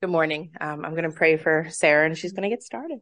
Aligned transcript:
Good 0.00 0.08
morning. 0.08 0.52
Um, 0.58 0.82
I'm 0.82 0.92
going 0.92 1.04
to 1.04 1.10
pray 1.10 1.36
for 1.36 1.66
Sarah 1.68 2.06
and 2.06 2.16
she's 2.16 2.32
going 2.32 2.44
to 2.44 2.48
get 2.48 2.62
started. 2.62 3.00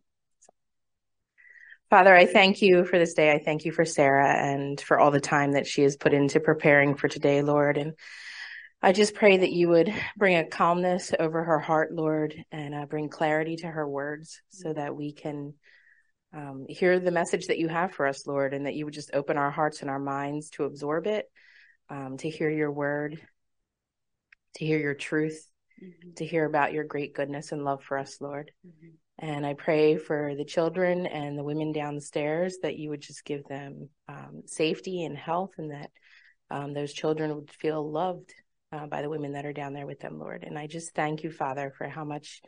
Father, 1.90 2.12
I 2.12 2.26
thank 2.26 2.60
you 2.60 2.84
for 2.84 2.98
this 2.98 3.14
day. 3.14 3.30
I 3.30 3.38
thank 3.38 3.64
you 3.64 3.70
for 3.70 3.84
Sarah 3.84 4.34
and 4.34 4.80
for 4.80 4.98
all 4.98 5.12
the 5.12 5.20
time 5.20 5.52
that 5.52 5.68
she 5.68 5.82
has 5.82 5.96
put 5.96 6.12
into 6.12 6.40
preparing 6.40 6.96
for 6.96 7.06
today, 7.06 7.40
Lord. 7.40 7.78
And 7.78 7.92
I 8.82 8.90
just 8.90 9.14
pray 9.14 9.36
that 9.36 9.52
you 9.52 9.68
would 9.68 9.94
bring 10.16 10.38
a 10.38 10.48
calmness 10.48 11.12
over 11.16 11.44
her 11.44 11.60
heart, 11.60 11.92
Lord, 11.92 12.34
and 12.50 12.74
uh, 12.74 12.86
bring 12.86 13.10
clarity 13.10 13.54
to 13.58 13.68
her 13.68 13.88
words 13.88 14.40
so 14.48 14.72
that 14.72 14.96
we 14.96 15.12
can 15.12 15.54
um, 16.34 16.66
hear 16.68 16.98
the 16.98 17.12
message 17.12 17.46
that 17.46 17.58
you 17.58 17.68
have 17.68 17.92
for 17.92 18.08
us, 18.08 18.26
Lord, 18.26 18.54
and 18.54 18.66
that 18.66 18.74
you 18.74 18.86
would 18.86 18.94
just 18.94 19.14
open 19.14 19.38
our 19.38 19.52
hearts 19.52 19.82
and 19.82 19.90
our 19.90 20.00
minds 20.00 20.50
to 20.50 20.64
absorb 20.64 21.06
it, 21.06 21.30
um, 21.90 22.16
to 22.18 22.28
hear 22.28 22.50
your 22.50 22.72
word, 22.72 23.20
to 24.56 24.66
hear 24.66 24.80
your 24.80 24.94
truth 24.94 25.47
mm-hmm. 25.82 26.14
to 26.16 26.26
hear 26.26 26.44
about 26.44 26.72
your 26.72 26.84
great 26.84 27.14
goodness 27.14 27.52
and 27.52 27.64
love 27.64 27.82
for 27.82 27.98
us, 27.98 28.20
Lord. 28.20 28.50
Mm-hmm. 28.66 28.88
And 29.20 29.44
I 29.44 29.54
pray 29.54 29.96
for 29.96 30.34
the 30.36 30.44
children 30.44 31.06
and 31.06 31.36
the 31.36 31.42
women 31.42 31.72
downstairs 31.72 32.58
that 32.62 32.78
you 32.78 32.90
would 32.90 33.00
just 33.00 33.24
give 33.24 33.44
them 33.44 33.88
um, 34.08 34.42
safety 34.46 35.04
and 35.04 35.16
health, 35.16 35.50
and 35.58 35.72
that 35.72 35.90
um, 36.50 36.72
those 36.72 36.92
children 36.92 37.34
would 37.34 37.50
feel 37.50 37.90
loved 37.90 38.32
uh, 38.72 38.86
by 38.86 39.02
the 39.02 39.08
women 39.10 39.32
that 39.32 39.46
are 39.46 39.52
down 39.52 39.72
there 39.72 39.86
with 39.86 40.00
them, 40.00 40.18
Lord. 40.18 40.44
And 40.44 40.58
I 40.58 40.66
just 40.66 40.94
thank 40.94 41.24
you, 41.24 41.30
Father, 41.30 41.72
for 41.76 41.88
how 41.88 42.04
much 42.04 42.42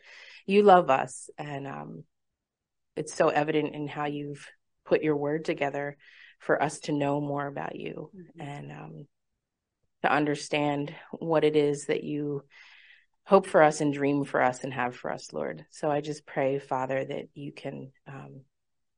you 0.47 0.63
love 0.63 0.91
us. 0.91 1.29
And 1.39 1.67
um, 1.67 2.05
it's 2.97 3.15
so 3.15 3.29
evident 3.29 3.75
in 3.75 3.89
how 3.89 4.07
you've 4.07 4.47
put 4.85 5.03
your 5.03 5.17
word 5.17 5.45
together 5.45 5.97
for 6.39 6.63
us 6.63 6.81
to 6.81 6.93
know 6.93 7.21
more 7.21 7.47
about 7.47 7.77
you 7.77 8.11
mm-hmm. 8.15 8.49
and 8.49 8.73
um, 8.73 9.07
to 10.03 10.13
understand 10.13 10.95
what 11.13 11.45
it 11.45 11.57
is 11.57 11.87
that 11.87 12.05
you 12.05 12.43
hope 13.31 13.47
for 13.47 13.63
us 13.63 13.81
and 13.81 13.95
dream 13.95 14.25
for 14.25 14.43
us 14.43 14.65
and 14.65 14.75
have 14.75 14.97
for 14.97 15.13
us, 15.13 15.33
Lord. 15.33 15.65
So 15.71 15.89
I 15.89 16.01
just 16.01 16.27
pray, 16.27 16.59
Father, 16.59 17.05
that 17.05 17.29
you 17.33 17.53
can 17.53 17.93
um, 18.09 18.41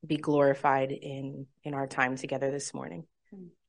be 0.06 0.16
glorified 0.16 0.90
in 0.90 1.46
in 1.64 1.74
our 1.74 1.86
time 1.86 2.16
together 2.16 2.50
this 2.50 2.72
morning. 2.72 3.04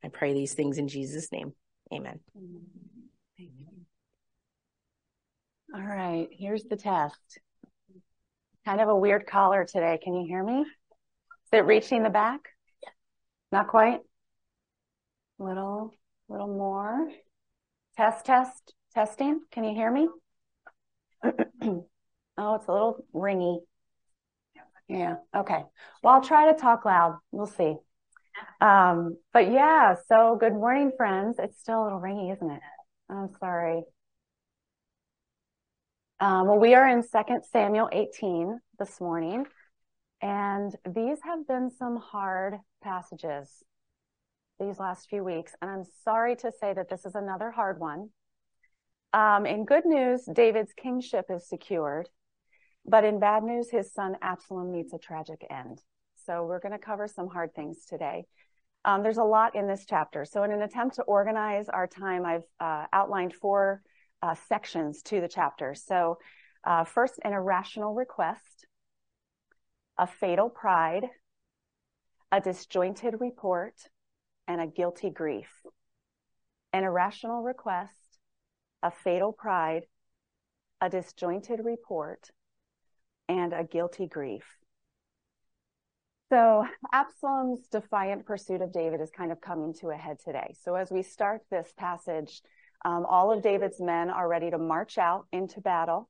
I 0.06 0.08
pray 0.08 0.34
these 0.34 0.54
things 0.54 0.78
in 0.78 0.88
Jesus' 0.88 1.34
name. 1.34 1.52
Amen. 1.94 2.22
Thank 3.38 3.52
you. 3.60 3.66
All 5.76 5.82
right, 5.82 6.30
here's 6.32 6.64
the 6.64 6.78
test. 6.78 7.40
Kind 8.64 8.80
of 8.80 8.88
a 8.88 8.96
weird 8.96 9.28
collar 9.28 9.66
today. 9.66 10.00
Can 10.02 10.16
you 10.16 10.26
hear 10.26 10.44
me? 10.46 10.62
Is 10.62 11.50
it 11.52 11.66
reaching 11.66 12.04
the 12.04 12.10
back? 12.10 12.40
Not 13.52 13.68
quite. 13.68 14.00
Little, 15.40 15.94
little 16.30 16.48
more. 16.48 17.10
Test, 17.98 18.26
test, 18.26 18.74
testing. 18.94 19.42
Can 19.52 19.66
you 19.66 19.76
hear 19.76 19.92
me? 19.92 20.08
oh, 21.64 22.56
it's 22.56 22.68
a 22.68 22.72
little 22.72 23.06
ringy. 23.14 23.60
Yeah. 24.88 25.16
Okay. 25.36 25.64
Well, 26.04 26.16
I'll 26.16 26.22
try 26.22 26.52
to 26.52 26.58
talk 26.60 26.86
loud. 26.86 27.20
We'll 27.32 27.48
see. 27.48 27.76
Um, 28.60 29.18
but 29.32 29.52
yeah, 29.52 29.96
so 30.08 30.38
good 30.40 30.54
morning, 30.54 30.92
friends. 30.98 31.38
It's 31.40 31.60
still 31.60 31.84
a 31.84 31.86
little 31.86 32.00
ringy, 32.00 32.34
isn't 32.34 32.52
it? 32.52 32.62
I'm 33.10 33.30
sorry. 33.40 33.84
Um, 36.20 36.48
well, 36.48 36.60
we 36.60 36.74
are 36.74 36.88
in 36.88 37.04
Second 37.04 37.44
Samuel 37.52 37.90
18 37.92 38.60
this 38.80 39.02
morning, 39.02 39.46
and 40.22 40.74
these 40.86 41.20
have 41.24 41.48
been 41.48 41.70
some 41.70 41.98
hard 41.98 42.56
passages 42.82 43.64
these 44.60 44.80
last 44.80 45.10
few 45.10 45.24
weeks. 45.24 45.54
And 45.62 45.70
I'm 45.70 45.84
sorry 46.04 46.36
to 46.38 46.52
say 46.60 46.74
that 46.74 46.90
this 46.90 47.06
is 47.06 47.16
another 47.16 47.52
hard 47.52 47.80
one. 47.80 48.10
Um, 49.14 49.46
in 49.46 49.66
good 49.66 49.86
news, 49.86 50.26
David's 50.26 50.74
kingship 50.74 51.26
is 51.30 51.48
secured, 51.48 52.10
but 52.84 53.04
in 53.04 53.20
bad 53.20 53.44
news, 53.44 53.70
his 53.70 53.94
son 53.94 54.18
Absalom 54.24 54.72
meets 54.72 54.92
a 54.92 54.98
tragic 54.98 55.46
end. 55.52 55.80
So 56.26 56.46
we're 56.46 56.60
going 56.60 56.72
to 56.72 56.80
cover 56.80 57.08
some 57.08 57.28
hard 57.28 57.54
things 57.54 57.86
today. 57.86 58.26
Um, 58.86 59.04
there's 59.04 59.18
a 59.18 59.24
lot 59.24 59.56
in 59.56 59.68
this 59.68 59.86
chapter. 59.88 60.26
So 60.26 60.44
in 60.44 60.52
an 60.52 60.64
attempt 60.64 60.96
to 60.96 61.04
organize 61.04 61.70
our 61.70 61.86
time, 61.86 62.26
I've 62.26 62.44
uh, 62.60 62.86
outlined 62.92 63.34
four 63.34 63.84
uh, 64.22 64.36
sections 64.50 65.04
to 65.04 65.22
the 65.22 65.28
chapter. 65.28 65.76
So 65.76 66.18
uh, 66.64 66.84
first, 66.84 67.20
an 67.24 67.34
irrational 67.34 67.94
request, 67.94 68.66
a 69.98 70.08
fatal 70.08 70.50
pride, 70.50 71.06
a 72.32 72.42
disjointed 72.42 73.16
report, 73.20 73.76
and 74.48 74.60
a 74.60 74.68
guilty 74.68 75.12
grief. 75.12 75.50
An 76.72 76.84
irrational 76.84 77.44
request, 77.44 78.03
a 78.84 78.92
fatal 78.92 79.32
pride, 79.32 79.86
a 80.82 80.90
disjointed 80.90 81.62
report, 81.64 82.30
and 83.28 83.54
a 83.54 83.64
guilty 83.64 84.06
grief. 84.06 84.44
So 86.30 86.66
Absalom's 86.92 87.68
defiant 87.68 88.26
pursuit 88.26 88.62
of 88.62 88.74
David 88.74 89.02
is 89.02 89.10
kind 89.10 89.32
of 89.32 89.40
coming 89.40 89.74
to 89.76 89.92
a 89.92 89.96
head 89.96 90.18
today. 90.24 90.56
So 90.64 90.76
as 90.76 90.92
we 90.92 91.04
start 91.04 91.42
this 91.50 91.72
passage, 91.78 92.42
um, 92.84 93.06
all 93.06 93.32
of 93.32 93.42
David's 93.42 93.80
men 93.80 94.10
are 94.10 94.28
ready 94.28 94.50
to 94.50 94.58
march 94.58 94.98
out 94.98 95.26
into 95.32 95.62
battle. 95.62 96.10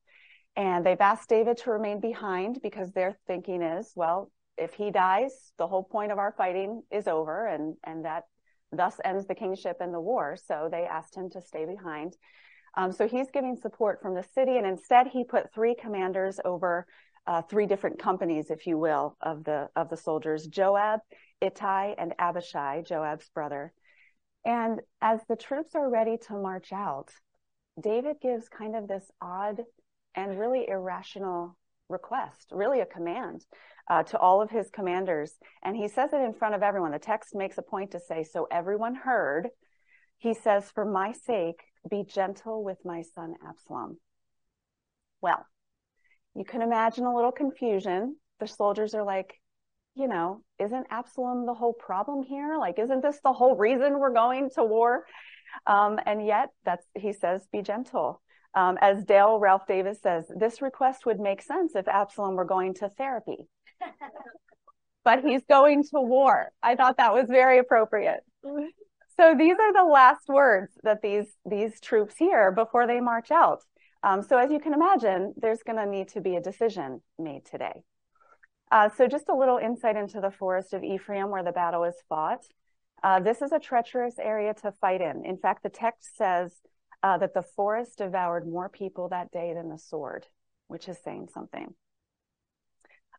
And 0.55 0.85
they've 0.85 0.99
asked 0.99 1.29
David 1.29 1.57
to 1.57 1.71
remain 1.71 1.99
behind 1.99 2.59
because 2.63 2.91
their 2.91 3.17
thinking 3.27 3.61
is, 3.61 3.91
well, 3.95 4.31
if 4.57 4.73
he 4.73 4.91
dies, 4.91 5.51
the 5.57 5.67
whole 5.67 5.83
point 5.83 6.11
of 6.11 6.19
our 6.19 6.33
fighting 6.37 6.83
is 6.91 7.07
over 7.07 7.47
and, 7.47 7.75
and 7.83 8.05
that 8.05 8.23
thus 8.71 8.99
ends 9.03 9.27
the 9.27 9.35
kingship 9.35 9.77
and 9.81 9.93
the 9.93 9.99
war. 9.99 10.37
So 10.47 10.69
they 10.71 10.85
asked 10.85 11.15
him 11.15 11.29
to 11.31 11.41
stay 11.41 11.65
behind. 11.65 12.15
Um, 12.75 12.91
so 12.91 13.07
he's 13.07 13.29
giving 13.31 13.55
support 13.55 14.01
from 14.01 14.15
the 14.15 14.25
city, 14.35 14.57
and 14.57 14.65
instead 14.65 15.07
he 15.07 15.23
put 15.23 15.53
three 15.53 15.75
commanders 15.75 16.39
over 16.43 16.85
uh, 17.25 17.41
three 17.43 17.67
different 17.67 17.99
companies, 17.99 18.49
if 18.49 18.67
you 18.67 18.77
will, 18.77 19.15
of 19.21 19.43
the 19.43 19.69
of 19.75 19.89
the 19.89 19.97
soldiers: 19.97 20.47
Joab, 20.47 20.99
Ittai, 21.41 21.95
and 21.97 22.13
Abishai, 22.19 22.81
Joab's 22.81 23.29
brother. 23.29 23.73
And 24.45 24.81
as 25.01 25.21
the 25.29 25.35
troops 25.37 25.75
are 25.75 25.89
ready 25.89 26.17
to 26.27 26.33
march 26.33 26.73
out, 26.73 27.11
David 27.81 28.17
gives 28.21 28.49
kind 28.49 28.75
of 28.75 28.87
this 28.87 29.09
odd 29.21 29.61
and 30.15 30.37
really 30.37 30.67
irrational 30.67 31.57
request, 31.89 32.47
really 32.51 32.81
a 32.81 32.85
command 32.85 33.45
uh, 33.89 34.03
to 34.03 34.17
all 34.17 34.41
of 34.41 34.49
his 34.49 34.69
commanders. 34.69 35.33
And 35.63 35.77
he 35.77 35.87
says 35.87 36.11
it 36.13 36.21
in 36.21 36.33
front 36.33 36.55
of 36.55 36.63
everyone. 36.63 36.91
The 36.91 36.99
text 36.99 37.35
makes 37.35 37.57
a 37.57 37.61
point 37.61 37.91
to 37.91 37.99
say, 37.99 38.23
so 38.23 38.47
everyone 38.51 38.95
heard. 38.95 39.49
He 40.17 40.33
says, 40.33 40.69
for 40.71 40.85
my 40.85 41.13
sake, 41.13 41.61
be 41.89 42.03
gentle 42.03 42.63
with 42.63 42.77
my 42.85 43.01
son 43.01 43.35
Absalom. 43.47 43.97
Well, 45.21 45.45
you 46.35 46.45
can 46.45 46.61
imagine 46.61 47.05
a 47.05 47.15
little 47.15 47.31
confusion. 47.31 48.17
The 48.39 48.47
soldiers 48.47 48.93
are 48.93 49.03
like, 49.03 49.39
you 49.95 50.07
know, 50.07 50.41
isn't 50.59 50.87
Absalom 50.89 51.45
the 51.45 51.53
whole 51.53 51.73
problem 51.73 52.23
here? 52.23 52.57
Like, 52.57 52.79
isn't 52.79 53.01
this 53.01 53.19
the 53.23 53.33
whole 53.33 53.55
reason 53.55 53.99
we're 53.99 54.13
going 54.13 54.49
to 54.55 54.63
war? 54.63 55.05
Um, 55.67 55.99
and 56.05 56.25
yet, 56.25 56.49
that's 56.65 56.85
he 56.95 57.13
says, 57.13 57.47
be 57.51 57.61
gentle. 57.61 58.21
Um, 58.55 58.77
as 58.81 59.03
Dale 59.03 59.39
Ralph 59.39 59.67
Davis 59.67 59.99
says, 60.01 60.25
this 60.35 60.61
request 60.61 61.05
would 61.05 61.19
make 61.19 61.41
sense 61.41 61.75
if 61.75 61.87
Absalom 61.87 62.35
were 62.35 62.45
going 62.45 62.73
to 62.75 62.89
therapy. 62.89 63.47
but 65.03 65.23
he's 65.23 65.43
going 65.49 65.83
to 65.83 66.01
war. 66.01 66.51
I 66.61 66.75
thought 66.75 66.97
that 66.97 67.13
was 67.13 67.27
very 67.27 67.59
appropriate. 67.59 68.21
So 69.15 69.35
these 69.37 69.57
are 69.59 69.73
the 69.73 69.89
last 69.89 70.27
words 70.27 70.73
that 70.83 71.01
these 71.01 71.27
these 71.45 71.79
troops 71.79 72.15
hear 72.17 72.51
before 72.51 72.87
they 72.87 72.99
march 72.99 73.31
out. 73.31 73.61
Um, 74.01 74.21
so 74.21 74.37
as 74.37 74.51
you 74.51 74.59
can 74.59 74.73
imagine, 74.73 75.33
there's 75.37 75.63
going 75.63 75.77
to 75.77 75.85
need 75.85 76.09
to 76.09 76.21
be 76.21 76.35
a 76.35 76.41
decision 76.41 77.01
made 77.17 77.45
today. 77.45 77.83
Uh, 78.71 78.89
so 78.97 79.07
just 79.07 79.29
a 79.29 79.35
little 79.35 79.57
insight 79.57 79.95
into 79.95 80.19
the 80.19 80.31
forest 80.31 80.73
of 80.73 80.83
Ephraim 80.83 81.29
where 81.29 81.43
the 81.43 81.51
battle 81.51 81.83
is 81.83 81.95
fought. 82.09 82.43
Uh, 83.03 83.19
this 83.19 83.41
is 83.41 83.51
a 83.51 83.59
treacherous 83.59 84.17
area 84.19 84.53
to 84.55 84.71
fight 84.71 85.01
in. 85.01 85.25
In 85.25 85.37
fact, 85.37 85.63
the 85.63 85.69
text 85.69 86.17
says 86.17 86.53
uh, 87.03 87.17
that 87.19 87.33
the 87.33 87.43
forest 87.43 87.99
devoured 87.99 88.47
more 88.47 88.69
people 88.69 89.09
that 89.09 89.31
day 89.31 89.53
than 89.53 89.69
the 89.69 89.77
sword, 89.77 90.25
which 90.67 90.89
is 90.89 90.97
saying 91.03 91.27
something. 91.33 91.73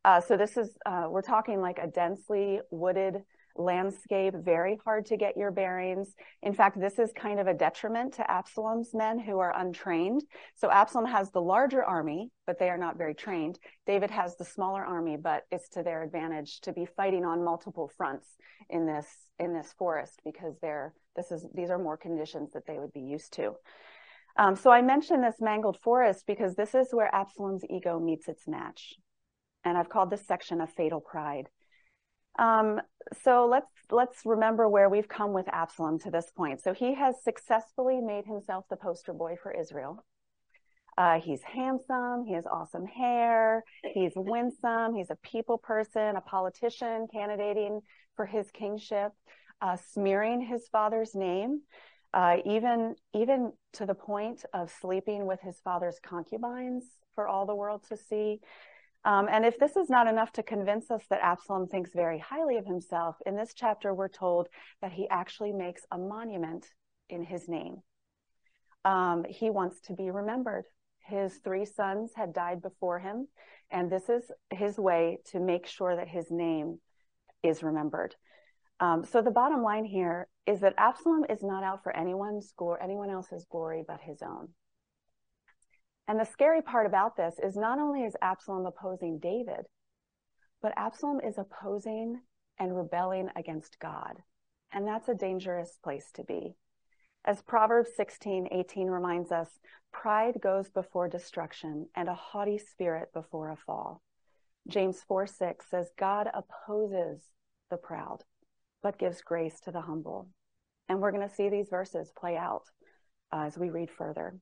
Uh, 0.04 0.20
so 0.20 0.36
this 0.36 0.56
is, 0.56 0.76
uh, 0.84 1.06
we're 1.08 1.22
talking 1.22 1.60
like 1.60 1.78
a 1.78 1.86
densely 1.86 2.60
wooded 2.70 3.22
landscape, 3.56 4.34
very 4.34 4.78
hard 4.84 5.06
to 5.06 5.16
get 5.16 5.36
your 5.36 5.50
bearings. 5.50 6.14
In 6.42 6.52
fact, 6.52 6.80
this 6.80 6.98
is 6.98 7.12
kind 7.14 7.38
of 7.38 7.46
a 7.46 7.54
detriment 7.54 8.14
to 8.14 8.30
Absalom's 8.30 8.94
men 8.94 9.18
who 9.18 9.38
are 9.38 9.56
untrained. 9.56 10.22
So 10.54 10.70
Absalom 10.70 11.06
has 11.06 11.30
the 11.30 11.40
larger 11.40 11.84
army, 11.84 12.30
but 12.46 12.58
they 12.58 12.70
are 12.70 12.78
not 12.78 12.98
very 12.98 13.14
trained. 13.14 13.58
David 13.86 14.10
has 14.10 14.36
the 14.36 14.44
smaller 14.44 14.84
army, 14.84 15.16
but 15.16 15.44
it's 15.50 15.68
to 15.70 15.82
their 15.82 16.02
advantage 16.02 16.60
to 16.62 16.72
be 16.72 16.86
fighting 16.86 17.24
on 17.24 17.44
multiple 17.44 17.90
fronts 17.96 18.26
in 18.70 18.86
this 18.86 19.06
in 19.38 19.52
this 19.52 19.74
forest 19.78 20.20
because 20.24 20.54
they're 20.62 20.94
this 21.16 21.30
is 21.30 21.46
these 21.54 21.70
are 21.70 21.78
more 21.78 21.96
conditions 21.96 22.50
that 22.52 22.66
they 22.66 22.78
would 22.78 22.92
be 22.92 23.00
used 23.00 23.32
to. 23.34 23.54
Um, 24.36 24.56
so 24.56 24.70
I 24.70 24.82
mentioned 24.82 25.22
this 25.22 25.40
mangled 25.40 25.78
forest 25.80 26.24
because 26.26 26.54
this 26.54 26.74
is 26.74 26.88
where 26.90 27.14
Absalom's 27.14 27.64
ego 27.70 28.00
meets 28.00 28.28
its 28.28 28.48
match. 28.48 28.94
And 29.64 29.78
I've 29.78 29.88
called 29.88 30.10
this 30.10 30.26
section 30.26 30.60
a 30.60 30.66
fatal 30.66 31.00
pride. 31.00 31.48
Um, 32.38 32.80
so 33.22 33.46
let's 33.46 33.70
let's 33.90 34.24
remember 34.24 34.68
where 34.68 34.88
we've 34.88 35.08
come 35.08 35.32
with 35.32 35.46
Absalom 35.48 35.98
to 36.00 36.10
this 36.10 36.30
point. 36.36 36.60
So 36.62 36.72
he 36.72 36.94
has 36.94 37.22
successfully 37.22 38.00
made 38.00 38.24
himself 38.24 38.64
the 38.68 38.76
poster 38.76 39.12
boy 39.12 39.36
for 39.40 39.52
Israel. 39.52 40.04
Uh, 40.96 41.20
he's 41.20 41.42
handsome. 41.42 42.24
He 42.24 42.34
has 42.34 42.46
awesome 42.46 42.86
hair. 42.86 43.64
He's 43.92 44.12
winsome. 44.14 44.94
He's 44.94 45.10
a 45.10 45.16
people 45.16 45.58
person, 45.58 46.16
a 46.16 46.20
politician 46.20 47.08
candidating 47.12 47.80
for 48.16 48.26
his 48.26 48.50
kingship, 48.52 49.12
uh, 49.60 49.76
smearing 49.92 50.40
his 50.40 50.68
father's 50.68 51.14
name, 51.14 51.62
uh, 52.12 52.36
even 52.44 52.94
even 53.12 53.52
to 53.72 53.86
the 53.86 53.94
point 53.94 54.44
of 54.52 54.70
sleeping 54.70 55.26
with 55.26 55.40
his 55.40 55.58
father's 55.64 55.98
concubines 56.00 56.84
for 57.14 57.26
all 57.26 57.44
the 57.46 57.54
world 57.54 57.82
to 57.88 57.96
see. 57.96 58.40
Um, 59.04 59.28
and 59.30 59.44
if 59.44 59.58
this 59.58 59.76
is 59.76 59.90
not 59.90 60.06
enough 60.06 60.32
to 60.32 60.42
convince 60.42 60.90
us 60.90 61.02
that 61.10 61.20
Absalom 61.22 61.66
thinks 61.66 61.90
very 61.94 62.18
highly 62.18 62.56
of 62.56 62.64
himself, 62.64 63.16
in 63.26 63.36
this 63.36 63.52
chapter 63.54 63.92
we're 63.92 64.08
told 64.08 64.48
that 64.80 64.92
he 64.92 65.08
actually 65.10 65.52
makes 65.52 65.82
a 65.90 65.98
monument 65.98 66.66
in 67.10 67.22
his 67.22 67.46
name. 67.48 67.82
Um, 68.84 69.24
he 69.28 69.50
wants 69.50 69.80
to 69.82 69.92
be 69.92 70.10
remembered. 70.10 70.64
His 71.06 71.34
three 71.44 71.66
sons 71.66 72.12
had 72.16 72.32
died 72.32 72.62
before 72.62 72.98
him, 72.98 73.28
and 73.70 73.90
this 73.90 74.08
is 74.08 74.24
his 74.50 74.78
way 74.78 75.18
to 75.32 75.40
make 75.40 75.66
sure 75.66 75.96
that 75.96 76.08
his 76.08 76.30
name 76.30 76.80
is 77.42 77.62
remembered. 77.62 78.14
Um, 78.80 79.04
so 79.04 79.20
the 79.20 79.30
bottom 79.30 79.62
line 79.62 79.84
here 79.84 80.28
is 80.46 80.60
that 80.60 80.74
Absalom 80.78 81.24
is 81.28 81.42
not 81.42 81.62
out 81.62 81.82
for 81.82 81.94
anyone's 81.94 82.52
glory, 82.56 82.80
anyone 82.82 83.10
else's 83.10 83.46
glory 83.50 83.84
but 83.86 84.00
his 84.00 84.22
own. 84.22 84.48
And 86.06 86.20
the 86.20 86.24
scary 86.24 86.60
part 86.60 86.86
about 86.86 87.16
this 87.16 87.34
is 87.42 87.56
not 87.56 87.78
only 87.78 88.02
is 88.02 88.16
Absalom 88.20 88.66
opposing 88.66 89.18
David, 89.18 89.66
but 90.60 90.74
Absalom 90.76 91.20
is 91.20 91.38
opposing 91.38 92.20
and 92.58 92.76
rebelling 92.76 93.30
against 93.36 93.78
God. 93.78 94.22
And 94.72 94.86
that's 94.86 95.08
a 95.08 95.14
dangerous 95.14 95.78
place 95.82 96.10
to 96.14 96.24
be. 96.24 96.56
As 97.24 97.40
Proverbs 97.42 97.90
16, 97.96 98.48
18 98.50 98.88
reminds 98.88 99.32
us, 99.32 99.48
pride 99.92 100.40
goes 100.42 100.68
before 100.68 101.08
destruction 101.08 101.88
and 101.94 102.08
a 102.08 102.14
haughty 102.14 102.58
spirit 102.58 103.12
before 103.14 103.50
a 103.50 103.56
fall. 103.56 104.02
James 104.68 105.02
4, 105.06 105.26
6 105.26 105.66
says, 105.70 105.90
God 105.98 106.28
opposes 106.34 107.22
the 107.70 107.76
proud, 107.76 108.24
but 108.82 108.98
gives 108.98 109.22
grace 109.22 109.58
to 109.60 109.70
the 109.70 109.80
humble. 109.80 110.28
And 110.88 111.00
we're 111.00 111.12
going 111.12 111.26
to 111.26 111.34
see 111.34 111.48
these 111.48 111.68
verses 111.70 112.12
play 112.14 112.36
out 112.36 112.64
uh, 113.32 113.44
as 113.46 113.56
we 113.56 113.70
read 113.70 113.90
further. 113.90 114.34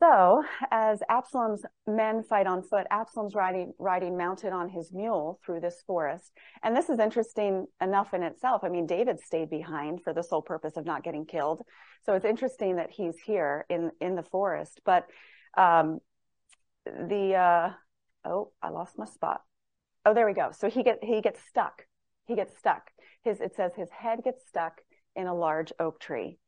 So, 0.00 0.42
as 0.70 1.02
Absalom's 1.10 1.62
men 1.86 2.22
fight 2.22 2.46
on 2.46 2.62
foot, 2.62 2.86
Absalom's 2.90 3.34
riding, 3.34 3.74
riding 3.78 4.16
mounted 4.16 4.50
on 4.50 4.70
his 4.70 4.90
mule 4.94 5.38
through 5.44 5.60
this 5.60 5.82
forest. 5.86 6.32
And 6.62 6.74
this 6.74 6.88
is 6.88 6.98
interesting 6.98 7.66
enough 7.82 8.14
in 8.14 8.22
itself. 8.22 8.64
I 8.64 8.70
mean, 8.70 8.86
David 8.86 9.20
stayed 9.20 9.50
behind 9.50 10.02
for 10.02 10.14
the 10.14 10.22
sole 10.22 10.40
purpose 10.40 10.78
of 10.78 10.86
not 10.86 11.04
getting 11.04 11.26
killed. 11.26 11.60
So 12.06 12.14
it's 12.14 12.24
interesting 12.24 12.76
that 12.76 12.90
he's 12.90 13.18
here 13.18 13.66
in, 13.68 13.90
in 14.00 14.14
the 14.14 14.22
forest. 14.22 14.80
But 14.86 15.06
um, 15.54 15.98
the, 16.86 17.34
uh, 17.34 17.70
oh, 18.24 18.52
I 18.62 18.70
lost 18.70 18.96
my 18.96 19.04
spot. 19.04 19.42
Oh, 20.06 20.14
there 20.14 20.26
we 20.26 20.32
go. 20.32 20.50
So 20.52 20.70
he, 20.70 20.82
get, 20.82 21.04
he 21.04 21.20
gets 21.20 21.40
stuck. 21.46 21.84
He 22.26 22.36
gets 22.36 22.56
stuck. 22.56 22.90
His, 23.22 23.42
it 23.42 23.54
says 23.54 23.72
his 23.76 23.90
head 23.90 24.20
gets 24.24 24.48
stuck 24.48 24.80
in 25.14 25.26
a 25.26 25.34
large 25.34 25.74
oak 25.78 26.00
tree. 26.00 26.38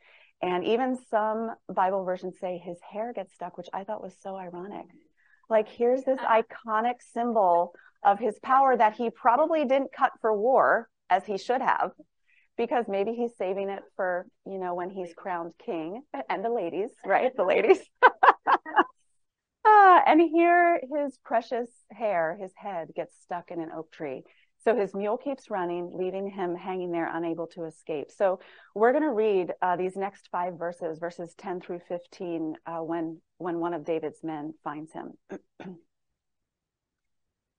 And 0.43 0.65
even 0.65 0.99
some 1.09 1.53
Bible 1.73 2.05
versions 2.05 2.35
say 2.41 2.59
his 2.59 2.79
hair 2.81 3.13
gets 3.13 3.33
stuck, 3.35 3.57
which 3.57 3.69
I 3.73 3.85
thought 3.85 4.03
was 4.03 4.15
so 4.21 4.35
ironic. 4.37 4.87
Like, 5.49 5.69
here's 5.69 6.03
this 6.03 6.19
iconic 6.19 6.97
symbol 7.15 7.75
of 8.05 8.19
his 8.19 8.39
power 8.41 8.77
that 8.77 8.97
he 8.97 9.11
probably 9.11 9.65
didn't 9.65 9.93
cut 9.93 10.13
for 10.21 10.37
war 10.37 10.89
as 11.09 11.25
he 11.25 11.39
should 11.39 11.61
have, 11.61 11.93
because 12.57 12.87
maybe 12.89 13.13
he's 13.13 13.37
saving 13.37 13.69
it 13.69 13.83
for, 13.95 14.27
you 14.45 14.59
know, 14.59 14.75
when 14.75 14.91
he's 14.91 15.15
crowned 15.15 15.53
king 15.65 16.03
and 16.29 16.45
the 16.45 16.51
ladies, 16.51 16.91
right? 17.07 17.31
The 17.37 17.45
ladies. 17.45 17.79
uh, 18.05 18.09
and 20.07 20.21
here 20.21 20.81
his 20.93 21.17
precious 21.25 21.69
hair, 21.93 22.37
his 22.41 22.53
head 22.57 22.89
gets 22.97 23.15
stuck 23.23 23.53
in 23.53 23.61
an 23.61 23.71
oak 23.73 23.93
tree. 23.93 24.25
So 24.65 24.77
his 24.77 24.95
mule 24.95 25.17
keeps 25.17 25.51
running, 25.51 25.91
leaving 25.93 26.31
him 26.31 26.55
hanging 26.55 26.93
there, 26.93 27.11
unable 27.13 27.49
to 27.49 27.65
escape. 27.65 28.13
So 28.13 28.39
we're 28.75 28.93
going 28.93 29.03
to 29.03 29.11
read 29.11 29.53
uh, 29.61 29.77
these 29.77 29.97
next 29.97 30.29
five 30.31 30.57
verses, 30.59 30.99
verses 30.99 31.35
10 31.37 31.61
through 31.61 31.81
15, 31.89 32.55
uh, 32.65 32.79
when, 32.79 33.21
when 33.39 33.59
one 33.59 33.75
of 33.75 33.85
David's 33.85 34.23
men 34.23 34.55
finds 34.63 34.93
him. 34.93 35.15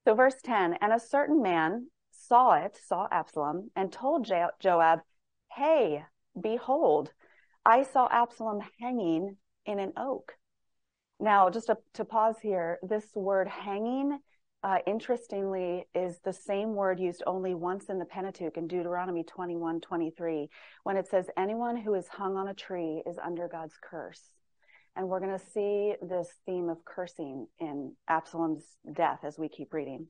so, 0.05 0.15
verse 0.15 0.35
10 0.43 0.75
And 0.81 0.93
a 0.93 0.99
certain 0.99 1.41
man 1.41 1.87
saw 2.11 2.53
it, 2.53 2.79
saw 2.87 3.07
Absalom, 3.11 3.69
and 3.75 3.91
told 3.91 4.25
jo- 4.25 4.51
Joab, 4.61 4.99
Hey, 5.51 6.05
behold, 6.39 7.11
I 7.65 7.83
saw 7.83 8.07
Absalom 8.09 8.61
hanging 8.79 9.35
in 9.65 9.79
an 9.79 9.91
oak. 9.97 10.33
Now, 11.19 11.49
just 11.49 11.67
to, 11.67 11.77
to 11.95 12.05
pause 12.05 12.35
here, 12.41 12.79
this 12.81 13.05
word 13.13 13.49
hanging 13.49 14.19
uh, 14.63 14.77
interestingly, 14.87 15.85
is 15.93 16.19
the 16.19 16.31
same 16.31 16.73
word 16.73 16.99
used 16.99 17.21
only 17.27 17.53
once 17.53 17.89
in 17.89 17.99
the 17.99 18.05
Pentateuch 18.05 18.55
in 18.55 18.67
Deuteronomy 18.67 19.23
21 19.23 19.81
23, 19.81 20.49
when 20.83 20.95
it 20.95 21.07
says, 21.07 21.27
Anyone 21.37 21.75
who 21.75 21.93
is 21.95 22.07
hung 22.07 22.37
on 22.37 22.47
a 22.47 22.53
tree 22.53 23.03
is 23.05 23.17
under 23.17 23.49
God's 23.49 23.75
curse. 23.81 24.21
And 24.95 25.09
we're 25.09 25.19
going 25.19 25.37
to 25.37 25.45
see 25.53 25.95
this 26.01 26.29
theme 26.45 26.69
of 26.69 26.85
cursing 26.85 27.47
in 27.59 27.93
Absalom's 28.07 28.63
death 28.91 29.19
as 29.23 29.37
we 29.37 29.49
keep 29.49 29.73
reading. 29.73 30.07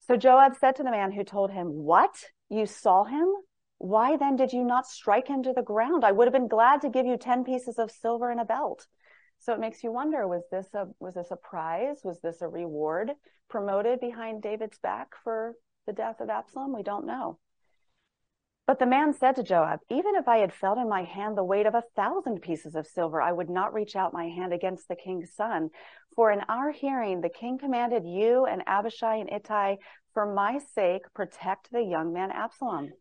So 0.00 0.16
Joab 0.16 0.56
said 0.56 0.76
to 0.76 0.82
the 0.82 0.90
man 0.90 1.12
who 1.12 1.22
told 1.22 1.50
him, 1.52 1.68
What? 1.68 2.24
You 2.48 2.66
saw 2.66 3.04
him? 3.04 3.28
Why 3.78 4.16
then 4.16 4.36
did 4.36 4.52
you 4.52 4.64
not 4.64 4.86
strike 4.86 5.28
him 5.28 5.42
to 5.44 5.52
the 5.52 5.62
ground? 5.62 6.04
I 6.04 6.12
would 6.12 6.26
have 6.26 6.32
been 6.32 6.48
glad 6.48 6.80
to 6.80 6.90
give 6.90 7.06
you 7.06 7.16
10 7.16 7.44
pieces 7.44 7.78
of 7.78 7.90
silver 7.90 8.30
and 8.30 8.40
a 8.40 8.44
belt. 8.44 8.86
So 9.40 9.54
it 9.54 9.60
makes 9.60 9.82
you 9.82 9.90
wonder, 9.90 10.28
was 10.28 10.42
this 10.50 10.68
a, 10.74 10.86
was 11.00 11.14
this 11.14 11.30
a 11.30 11.36
prize? 11.36 12.00
Was 12.04 12.20
this 12.20 12.42
a 12.42 12.48
reward 12.48 13.12
promoted 13.48 13.98
behind 13.98 14.42
David's 14.42 14.78
back 14.78 15.14
for 15.24 15.54
the 15.86 15.94
death 15.94 16.20
of 16.20 16.28
Absalom? 16.28 16.74
We 16.74 16.82
don't 16.82 17.06
know. 17.06 17.38
But 18.66 18.78
the 18.78 18.86
man 18.86 19.14
said 19.14 19.36
to 19.36 19.42
Joab, 19.42 19.80
Even 19.88 20.14
if 20.14 20.28
I 20.28 20.36
had 20.36 20.52
felt 20.52 20.78
in 20.78 20.88
my 20.88 21.04
hand 21.04 21.36
the 21.36 21.42
weight 21.42 21.66
of 21.66 21.74
a 21.74 21.82
thousand 21.96 22.42
pieces 22.42 22.74
of 22.74 22.86
silver, 22.86 23.20
I 23.20 23.32
would 23.32 23.48
not 23.48 23.72
reach 23.72 23.96
out 23.96 24.12
my 24.12 24.28
hand 24.28 24.52
against 24.52 24.88
the 24.88 24.94
king's 24.94 25.34
son. 25.34 25.70
For 26.14 26.30
in 26.30 26.40
our 26.48 26.70
hearing, 26.70 27.20
the 27.20 27.30
king 27.30 27.58
commanded 27.58 28.04
you 28.04 28.44
and 28.44 28.62
Abishai 28.66 29.16
and 29.16 29.32
Ittai, 29.32 29.76
for 30.12 30.32
my 30.32 30.58
sake, 30.58 31.02
protect 31.14 31.72
the 31.72 31.82
young 31.82 32.12
man 32.12 32.30
Absalom. 32.30 32.92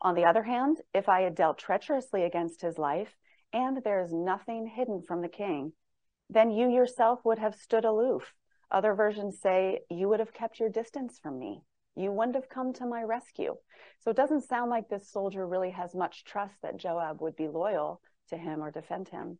On 0.00 0.14
the 0.14 0.24
other 0.24 0.42
hand, 0.42 0.78
if 0.92 1.08
I 1.08 1.20
had 1.20 1.34
dealt 1.34 1.58
treacherously 1.58 2.24
against 2.24 2.62
his 2.62 2.78
life, 2.78 3.14
and 3.54 3.82
there 3.82 4.02
is 4.02 4.12
nothing 4.12 4.66
hidden 4.66 5.00
from 5.00 5.22
the 5.22 5.28
king, 5.28 5.72
then 6.28 6.50
you 6.50 6.68
yourself 6.68 7.20
would 7.24 7.38
have 7.38 7.54
stood 7.54 7.84
aloof. 7.84 8.34
Other 8.70 8.94
versions 8.94 9.40
say 9.40 9.80
you 9.88 10.08
would 10.08 10.18
have 10.18 10.34
kept 10.34 10.58
your 10.58 10.68
distance 10.68 11.18
from 11.22 11.38
me. 11.38 11.62
You 11.94 12.10
wouldn't 12.10 12.34
have 12.34 12.48
come 12.48 12.72
to 12.74 12.86
my 12.86 13.02
rescue. 13.02 13.54
So 14.00 14.10
it 14.10 14.16
doesn't 14.16 14.48
sound 14.48 14.70
like 14.70 14.88
this 14.88 15.08
soldier 15.08 15.46
really 15.46 15.70
has 15.70 15.94
much 15.94 16.24
trust 16.24 16.54
that 16.62 16.76
Joab 16.76 17.20
would 17.20 17.36
be 17.36 17.46
loyal 17.46 18.00
to 18.30 18.36
him 18.36 18.60
or 18.60 18.72
defend 18.72 19.08
him. 19.08 19.38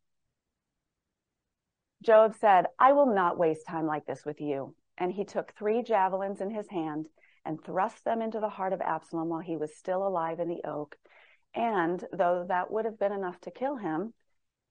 Joab 2.03 2.37
said, 2.41 2.67
I 2.79 2.93
will 2.93 3.13
not 3.13 3.39
waste 3.39 3.67
time 3.67 3.87
like 3.87 4.07
this 4.07 4.25
with 4.25 4.41
you. 4.41 4.77
And 4.97 5.11
he 5.11 5.25
took 5.25 5.53
three 5.53 5.83
javelins 5.83 6.41
in 6.41 6.51
his 6.51 6.69
hand 6.69 7.07
and 7.45 7.63
thrust 7.63 8.05
them 8.05 8.23
into 8.23 8.39
the 8.39 8.49
heart 8.49 8.73
of 8.73 8.81
Absalom 8.81 9.29
while 9.29 9.41
he 9.41 9.57
was 9.57 9.75
still 9.77 10.07
alive 10.07 10.39
in 10.39 10.49
the 10.49 10.63
oak. 10.65 10.97
And 11.55 12.05
though 12.13 12.45
that 12.49 12.71
would 12.71 12.85
have 12.85 12.99
been 12.99 13.13
enough 13.13 13.41
to 13.43 13.51
kill 13.51 13.77
him, 13.77 14.13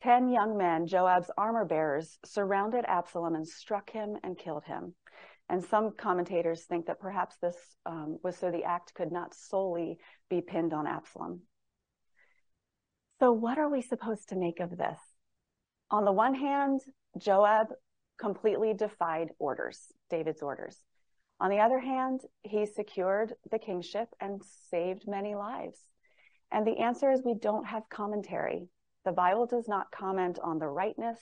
ten 0.01 0.29
young 0.29 0.57
men, 0.57 0.87
Joab's 0.87 1.31
armor 1.37 1.65
bearers, 1.65 2.19
surrounded 2.25 2.85
Absalom 2.87 3.35
and 3.35 3.47
struck 3.47 3.89
him 3.89 4.17
and 4.23 4.37
killed 4.37 4.65
him. 4.65 4.95
And 5.49 5.63
some 5.63 5.91
commentators 5.97 6.63
think 6.63 6.87
that 6.87 6.99
perhaps 6.99 7.37
this 7.41 7.57
um, 7.85 8.17
was 8.23 8.37
so 8.37 8.49
the 8.49 8.63
act 8.63 8.93
could 8.93 9.11
not 9.11 9.33
solely 9.33 9.97
be 10.29 10.41
pinned 10.41 10.73
on 10.73 10.87
Absalom. 10.87 11.41
So, 13.19 13.31
what 13.31 13.57
are 13.57 13.69
we 13.69 13.81
supposed 13.81 14.29
to 14.29 14.35
make 14.35 14.59
of 14.59 14.77
this? 14.77 14.99
On 15.91 16.05
the 16.05 16.11
one 16.11 16.33
hand, 16.33 16.81
Joab 17.17 17.67
completely 18.17 18.73
defied 18.73 19.29
orders, 19.39 19.91
David's 20.09 20.41
orders. 20.41 20.77
On 21.39 21.49
the 21.49 21.59
other 21.59 21.79
hand, 21.79 22.21
he 22.41 22.65
secured 22.65 23.33
the 23.51 23.59
kingship 23.59 24.09
and 24.19 24.41
saved 24.71 25.07
many 25.07 25.35
lives. 25.35 25.77
And 26.53 26.65
the 26.65 26.77
answer 26.77 27.12
is 27.12 27.22
we 27.25 27.33
don't 27.33 27.65
have 27.65 27.89
commentary. 27.89 28.67
The 29.05 29.12
Bible 29.12 29.48
does 29.48 29.67
not 29.67 29.91
comment 29.91 30.38
on 30.41 30.60
the 30.60 30.67
rightness 30.67 31.19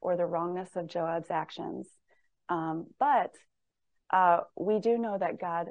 or 0.00 0.16
the 0.16 0.26
wrongness 0.26 0.76
of 0.76 0.86
Joab's 0.86 1.30
actions. 1.30 1.88
Um, 2.48 2.86
but 3.00 3.32
uh, 4.12 4.40
we 4.54 4.78
do 4.78 4.98
know 4.98 5.16
that 5.18 5.40
God 5.40 5.70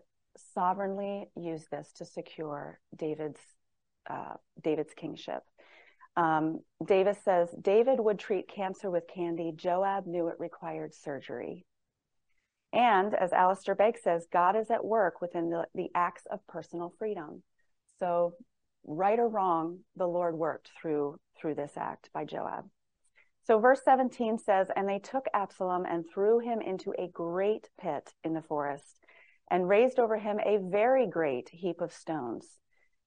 sovereignly 0.53 1.29
used 1.37 1.69
this 1.71 1.93
to 1.93 2.05
secure 2.05 2.79
David's 2.95 3.39
uh, 4.09 4.33
David's 4.61 4.93
kingship. 4.93 5.43
Um, 6.17 6.59
Davis 6.85 7.17
says 7.23 7.49
David 7.59 7.99
would 7.99 8.19
treat 8.19 8.47
cancer 8.47 8.89
with 8.89 9.07
candy. 9.07 9.53
Joab 9.55 10.05
knew 10.05 10.27
it 10.27 10.39
required 10.39 10.93
surgery. 10.93 11.65
And 12.73 13.13
as 13.13 13.33
Alistair 13.33 13.75
Begg 13.75 13.97
says, 13.97 14.27
God 14.31 14.55
is 14.55 14.69
at 14.69 14.83
work 14.83 15.21
within 15.21 15.49
the, 15.49 15.65
the 15.73 15.89
acts 15.95 16.23
of 16.29 16.45
personal 16.47 16.93
freedom. 16.99 17.41
So 17.99 18.33
right 18.85 19.19
or 19.19 19.27
wrong, 19.27 19.79
the 19.95 20.07
Lord 20.07 20.35
worked 20.35 20.71
through 20.79 21.17
through 21.39 21.55
this 21.55 21.73
act 21.75 22.09
by 22.13 22.25
Joab. 22.25 22.65
So 23.45 23.59
verse 23.59 23.81
17 23.85 24.39
says, 24.39 24.67
And 24.75 24.89
they 24.89 24.99
took 24.99 25.25
Absalom 25.33 25.85
and 25.85 26.05
threw 26.07 26.39
him 26.39 26.61
into 26.61 26.93
a 26.97 27.09
great 27.09 27.69
pit 27.79 28.11
in 28.23 28.33
the 28.33 28.41
forest 28.41 28.99
and 29.51 29.69
raised 29.69 29.99
over 29.99 30.17
him 30.17 30.39
a 30.39 30.57
very 30.57 31.05
great 31.05 31.49
heap 31.49 31.81
of 31.81 31.93
stones. 31.93 32.47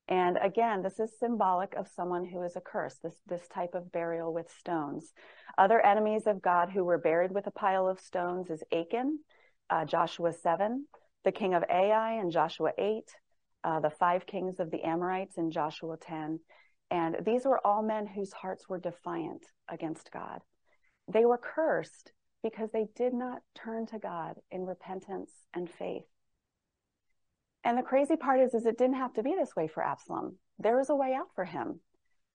And 0.07 0.39
again, 0.41 0.83
this 0.83 1.01
is 1.01 1.19
symbolic 1.19 1.75
of 1.75 1.89
someone 1.89 2.25
who 2.25 2.43
is 2.43 2.57
accursed, 2.57 3.03
this, 3.03 3.17
this 3.27 3.47
type 3.49 3.75
of 3.75 3.93
burial 3.93 4.33
with 4.33 4.51
stones. 4.59 5.13
Other 5.59 5.85
enemies 5.85 6.27
of 6.27 6.41
God 6.41 6.71
who 6.71 6.85
were 6.85 6.99
buried 6.99 7.33
with 7.33 7.47
a 7.47 7.53
pile 7.53 7.89
of 7.89 8.01
stones 8.01 8.49
is 8.49 8.63
Achan, 8.73 9.19
uh, 9.69 9.85
Joshua 9.85 10.33
7, 10.33 10.87
the 11.25 11.33
king 11.33 11.53
of 11.53 11.65
Ai 11.69 12.21
in 12.21 12.31
Joshua 12.31 12.71
8, 12.79 13.05
uh, 13.65 13.81
the 13.81 13.91
five 13.91 14.27
kings 14.27 14.61
of 14.61 14.71
the 14.71 14.83
Amorites 14.83 15.39
in 15.39 15.51
Joshua 15.51 15.97
10. 16.01 16.41
And 16.91 17.17
these 17.25 17.45
were 17.45 17.65
all 17.67 17.83
men 17.83 18.07
whose 18.07 18.33
hearts 18.33 18.69
were 18.69 18.79
defiant 18.79 19.45
against 19.69 20.11
God. 20.13 20.41
They 21.07 21.25
were 21.25 21.39
cursed 21.39 22.13
because 22.43 22.71
they 22.73 22.87
did 22.97 23.13
not 23.13 23.43
turn 23.55 23.87
to 23.87 23.99
God 23.99 24.37
in 24.51 24.65
repentance 24.65 25.33
and 25.55 25.69
faith. 25.69 26.07
And 27.65 27.77
the 27.77 27.83
crazy 27.83 28.17
part 28.17 28.41
is, 28.41 28.55
is 28.55 28.67
it 28.67 28.79
didn't 28.79 28.97
have 28.97 29.13
to 29.15 29.23
be 29.23 29.35
this 29.35 29.57
way 29.57 29.69
for 29.69 29.85
Absalom. 29.85 30.37
There 30.59 30.77
was 30.77 30.91
a 30.91 30.97
way 30.97 31.15
out 31.15 31.29
for 31.35 31.45
him. 31.45 31.81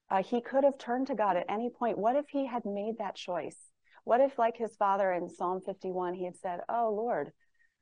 Uh, 0.09 0.21
he 0.21 0.41
could 0.41 0.63
have 0.63 0.77
turned 0.77 1.07
to 1.07 1.15
God 1.15 1.37
at 1.37 1.45
any 1.49 1.69
point. 1.69 1.97
What 1.97 2.15
if 2.15 2.25
he 2.29 2.45
had 2.45 2.65
made 2.65 2.97
that 2.99 3.15
choice? 3.15 3.57
What 4.03 4.19
if, 4.19 4.37
like 4.37 4.57
his 4.57 4.75
father 4.75 5.11
in 5.11 5.29
Psalm 5.29 5.61
51, 5.61 6.13
he 6.13 6.25
had 6.25 6.35
said, 6.35 6.59
Oh 6.67 6.93
Lord, 6.95 7.31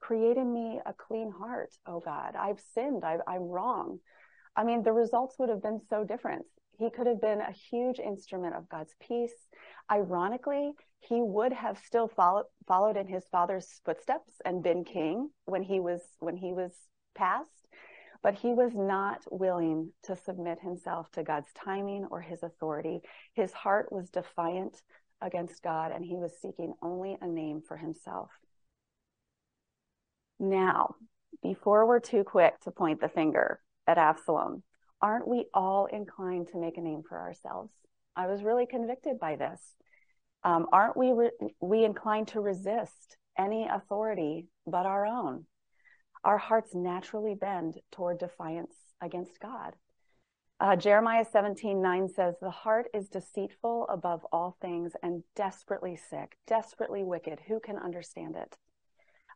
create 0.01 0.35
in 0.35 0.51
me 0.53 0.81
a 0.85 0.93
clean 0.93 1.31
heart, 1.31 1.71
oh 1.85 2.01
God. 2.01 2.35
I've 2.35 2.59
sinned. 2.73 3.05
I, 3.05 3.19
I'm 3.27 3.43
wrong. 3.43 3.99
I 4.55 4.63
mean, 4.65 4.83
the 4.83 4.91
results 4.91 5.37
would 5.39 5.49
have 5.49 5.61
been 5.61 5.79
so 5.89 6.03
different. 6.03 6.45
He 6.77 6.89
could 6.89 7.07
have 7.07 7.21
been 7.21 7.39
a 7.39 7.51
huge 7.51 7.99
instrument 7.99 8.55
of 8.55 8.67
God's 8.67 8.95
peace. 8.99 9.33
Ironically, 9.89 10.73
he 10.99 11.21
would 11.21 11.53
have 11.53 11.77
still 11.85 12.07
followed, 12.07 12.45
followed 12.67 12.97
in 12.97 13.07
his 13.07 13.23
father's 13.31 13.79
footsteps 13.85 14.33
and 14.43 14.63
been 14.63 14.83
king 14.83 15.29
when 15.45 15.63
he 15.63 15.79
was 15.79 16.01
when 16.19 16.35
he 16.35 16.53
was 16.53 16.71
passed, 17.15 17.67
but 18.23 18.33
he 18.33 18.53
was 18.53 18.71
not 18.73 19.21
willing 19.31 19.91
to 20.03 20.15
submit 20.15 20.59
himself 20.59 21.11
to 21.11 21.23
God's 21.23 21.51
timing 21.53 22.07
or 22.09 22.21
his 22.21 22.43
authority. 22.43 23.01
His 23.33 23.53
heart 23.53 23.91
was 23.91 24.09
defiant 24.09 24.81
against 25.21 25.61
God, 25.61 25.91
and 25.91 26.03
he 26.03 26.15
was 26.15 26.33
seeking 26.41 26.73
only 26.81 27.17
a 27.21 27.27
name 27.27 27.61
for 27.67 27.77
himself. 27.77 28.31
Now, 30.41 30.95
before 31.41 31.85
we're 31.85 31.99
too 31.99 32.23
quick 32.23 32.59
to 32.61 32.71
point 32.71 32.99
the 32.99 33.07
finger 33.07 33.61
at 33.87 33.97
Absalom, 33.97 34.63
aren't 35.01 35.27
we 35.27 35.45
all 35.53 35.85
inclined 35.85 36.49
to 36.49 36.57
make 36.57 36.77
a 36.77 36.81
name 36.81 37.03
for 37.07 37.17
ourselves? 37.17 37.71
I 38.15 38.27
was 38.27 38.43
really 38.43 38.65
convicted 38.65 39.19
by 39.19 39.37
this. 39.37 39.61
Um, 40.43 40.67
aren't 40.73 40.97
we 40.97 41.11
re- 41.13 41.53
we 41.61 41.85
inclined 41.85 42.29
to 42.29 42.41
resist 42.41 43.17
any 43.37 43.67
authority 43.67 44.47
but 44.67 44.85
our 44.85 45.05
own? 45.05 45.45
our 46.23 46.37
hearts 46.37 46.75
naturally 46.75 47.35
bend 47.35 47.79
toward 47.91 48.19
defiance 48.19 48.75
against 49.01 49.39
God. 49.39 49.75
Uh, 50.59 50.75
Jeremiah 50.75 51.25
17, 51.25 51.81
9 51.81 52.09
says, 52.09 52.35
The 52.39 52.51
heart 52.51 52.87
is 52.93 53.09
deceitful 53.09 53.87
above 53.89 54.23
all 54.31 54.55
things 54.61 54.93
and 55.01 55.23
desperately 55.35 55.95
sick, 55.95 56.37
desperately 56.45 57.03
wicked. 57.03 57.39
Who 57.47 57.59
can 57.59 57.77
understand 57.77 58.35
it? 58.35 58.55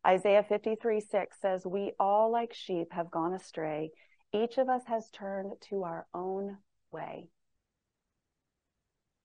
Isaiah 0.06 0.44
53, 0.48 1.00
6 1.00 1.38
says, 1.42 1.66
We 1.66 1.94
all 2.00 2.32
like 2.32 2.54
sheep 2.54 2.88
have 2.92 3.10
gone 3.10 3.34
astray. 3.34 3.92
Each 4.34 4.58
of 4.58 4.70
us 4.70 4.84
has 4.88 5.10
turned 5.10 5.54
to 5.70 5.84
our 5.84 6.06
own 6.14 6.58
way. 6.92 7.30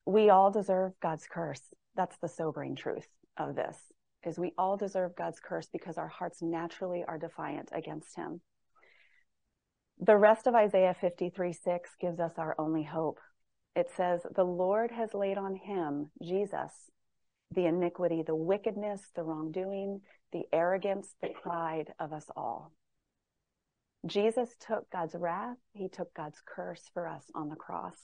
We 0.07 0.31
all 0.31 0.51
deserve 0.51 0.93
God's 1.01 1.27
curse. 1.31 1.63
That's 1.97 2.17
the 2.19 2.29
sobering 2.29 2.77
truth 2.77 3.09
of 3.37 3.55
this 3.55 3.77
is 4.25 4.39
we 4.39 4.53
all 4.59 4.77
deserve 4.77 5.17
God's 5.17 5.41
curse 5.41 5.69
because 5.73 5.99
our 5.99 6.09
hearts 6.09 6.43
naturally 6.43 7.05
are 7.07 7.19
defiant 7.19 7.71
against 7.73 8.17
him. 8.17 8.41
The 9.99 10.17
rest 10.17 10.47
of 10.47 10.55
Isaiah 10.55 10.97
53 10.99 11.53
6 11.53 11.91
gives 12.01 12.21
us 12.21 12.33
our 12.39 12.55
only 12.59 12.85
hope. 12.85 13.19
It 13.77 13.89
says, 13.97 14.21
The 14.35 14.45
Lord 14.45 14.91
has 14.91 15.15
laid 15.15 15.39
on 15.39 15.55
him, 15.55 16.11
Jesus, 16.23 16.91
the 17.55 17.67
iniquity, 17.67 18.23
the 18.23 18.35
wickedness, 18.35 19.03
the 19.15 19.23
wrongdoing, 19.23 20.01
the 20.33 20.45
arrogance, 20.53 21.15
the 21.21 21.31
pride 21.43 21.93
of 21.99 22.13
us 22.13 22.27
all. 22.37 22.73
Jesus 24.07 24.57
took 24.61 24.89
God's 24.91 25.15
wrath, 25.15 25.59
he 25.73 25.89
took 25.89 26.15
God's 26.15 26.41
curse 26.47 26.83
for 26.95 27.07
us 27.07 27.25
on 27.35 27.49
the 27.49 27.57
cross. 27.57 27.97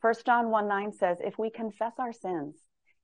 1 0.00 0.14
John 0.24 0.50
1 0.50 0.66
9 0.66 0.92
says, 0.92 1.18
If 1.20 1.38
we 1.38 1.50
confess 1.50 1.92
our 1.98 2.12
sins, 2.12 2.56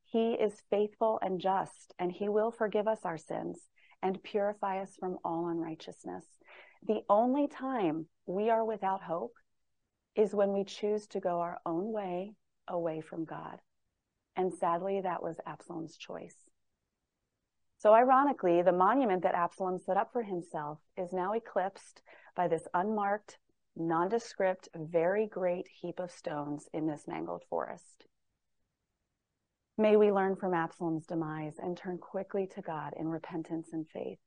he 0.05 0.33
is 0.33 0.63
faithful 0.71 1.19
and 1.23 1.41
just, 1.41 1.95
and 1.99 2.11
he 2.11 2.29
will 2.29 2.51
forgive 2.51 2.89
us 2.89 3.01
our 3.05 3.19
sins 3.19 3.61
and 4.03 4.23
purify 4.23 4.81
us 4.81 4.97
from 4.99 5.19
all 5.25 5.49
unrighteousness. 5.49 6.25
The 6.87 7.03
only 7.09 7.49
time 7.49 8.07
we 8.27 8.51
are 8.51 8.65
without 8.65 9.03
hope 9.03 9.35
is 10.15 10.35
when 10.35 10.53
we 10.53 10.65
choose 10.65 11.07
to 11.09 11.21
go 11.21 11.41
our 11.41 11.59
own 11.67 11.93
way 11.93 12.35
away 12.69 13.01
from 13.01 13.25
God. 13.25 13.61
And 14.37 14.53
sadly, 14.53 15.01
that 15.01 15.23
was 15.23 15.37
Absalom's 15.47 15.97
choice. 15.97 16.37
So, 17.79 17.95
ironically, 17.95 18.63
the 18.63 18.73
monument 18.73 19.23
that 19.23 19.35
Absalom 19.35 19.79
set 19.79 19.97
up 19.97 20.13
for 20.13 20.23
himself 20.23 20.79
is 20.97 21.13
now 21.13 21.33
eclipsed 21.33 22.03
by 22.35 22.49
this 22.49 22.67
unmarked, 22.75 23.39
nondescript, 23.77 24.69
very 24.75 25.27
great 25.27 25.69
heap 25.81 25.99
of 25.99 26.11
stones 26.11 26.69
in 26.73 26.87
this 26.87 27.05
mangled 27.07 27.45
forest. 27.49 28.07
May 29.79 29.97
we 29.97 30.11
learn 30.11 30.37
from 30.37 30.55
Absalom's 30.55 31.07
demise 31.07 31.57
and 31.59 31.77
turn 31.77 31.99
quickly 31.99 32.49
to 32.55 32.63
God 32.63 32.95
in 32.99 33.09
repentance 33.09 33.69
and 33.73 33.87
faith. 33.89 34.19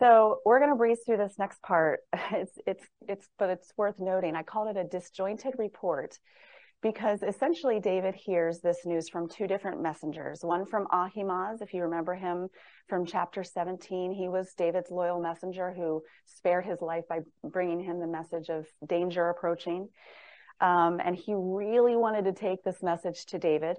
So 0.00 0.40
we're 0.46 0.58
going 0.58 0.70
to 0.70 0.76
breeze 0.76 1.00
through 1.04 1.18
this 1.18 1.38
next 1.38 1.62
part. 1.62 2.00
It's, 2.32 2.58
it's, 2.66 2.84
it's, 3.06 3.28
but 3.38 3.50
it's 3.50 3.72
worth 3.76 3.98
noting. 3.98 4.36
I 4.36 4.42
called 4.42 4.74
it 4.74 4.80
a 4.80 4.84
disjointed 4.84 5.54
report 5.58 6.18
because 6.82 7.22
essentially 7.22 7.78
David 7.78 8.14
hears 8.14 8.60
this 8.60 8.86
news 8.86 9.08
from 9.08 9.28
two 9.28 9.46
different 9.46 9.82
messengers. 9.82 10.42
One 10.42 10.64
from 10.64 10.86
Ahimaaz, 10.90 11.60
if 11.60 11.74
you 11.74 11.82
remember 11.82 12.14
him 12.14 12.48
from 12.88 13.04
chapter 13.04 13.44
17. 13.44 14.12
He 14.12 14.28
was 14.28 14.54
David's 14.54 14.90
loyal 14.90 15.20
messenger 15.20 15.72
who 15.72 16.02
spared 16.26 16.64
his 16.64 16.80
life 16.80 17.04
by 17.08 17.20
bringing 17.44 17.80
him 17.80 18.00
the 18.00 18.06
message 18.06 18.48
of 18.48 18.66
danger 18.88 19.28
approaching. 19.28 19.88
Um, 20.60 21.00
and 21.04 21.16
he 21.16 21.34
really 21.36 21.96
wanted 21.96 22.24
to 22.24 22.32
take 22.32 22.62
this 22.62 22.82
message 22.82 23.26
to 23.26 23.38
David. 23.38 23.76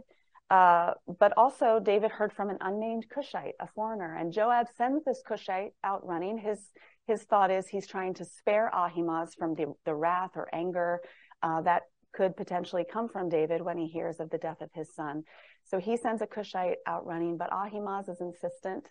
Uh, 0.50 0.94
but 1.20 1.34
also, 1.38 1.80
David 1.80 2.12
heard 2.12 2.34
from 2.34 2.50
an 2.50 2.58
unnamed 2.60 3.06
Cushite, 3.10 3.54
a 3.60 3.68
foreigner, 3.68 4.18
and 4.18 4.34
Joab 4.34 4.68
sends 4.78 5.06
this 5.06 5.22
Cushite 5.26 5.72
out 5.84 6.06
running. 6.06 6.38
His 6.38 6.60
his 7.08 7.24
thought 7.24 7.52
is 7.52 7.68
he's 7.68 7.88
trying 7.88 8.14
to 8.16 8.26
spare 8.26 8.70
Ahimaaz 8.74 9.34
from 9.36 9.56
the, 9.56 9.74
the 9.86 9.96
wrath 9.96 10.32
or 10.36 10.48
anger 10.54 11.02
uh, 11.42 11.62
that 11.62 11.84
could 12.14 12.36
potentially 12.36 12.86
come 12.90 13.08
from 13.10 13.30
David 13.30 13.62
when 13.62 13.78
he 13.78 13.88
hears 13.88 14.20
of 14.20 14.30
the 14.30 14.38
death 14.38 14.62
of 14.62 14.70
his 14.74 14.94
son. 14.94 15.24
So 15.66 15.80
he 15.80 15.98
sends 15.98 16.22
a 16.22 16.28
Cushite 16.28 16.78
out 16.86 17.06
running, 17.06 17.38
but 17.38 17.52
Ahimaaz 17.52 18.10
is 18.10 18.22
insistent 18.22 18.90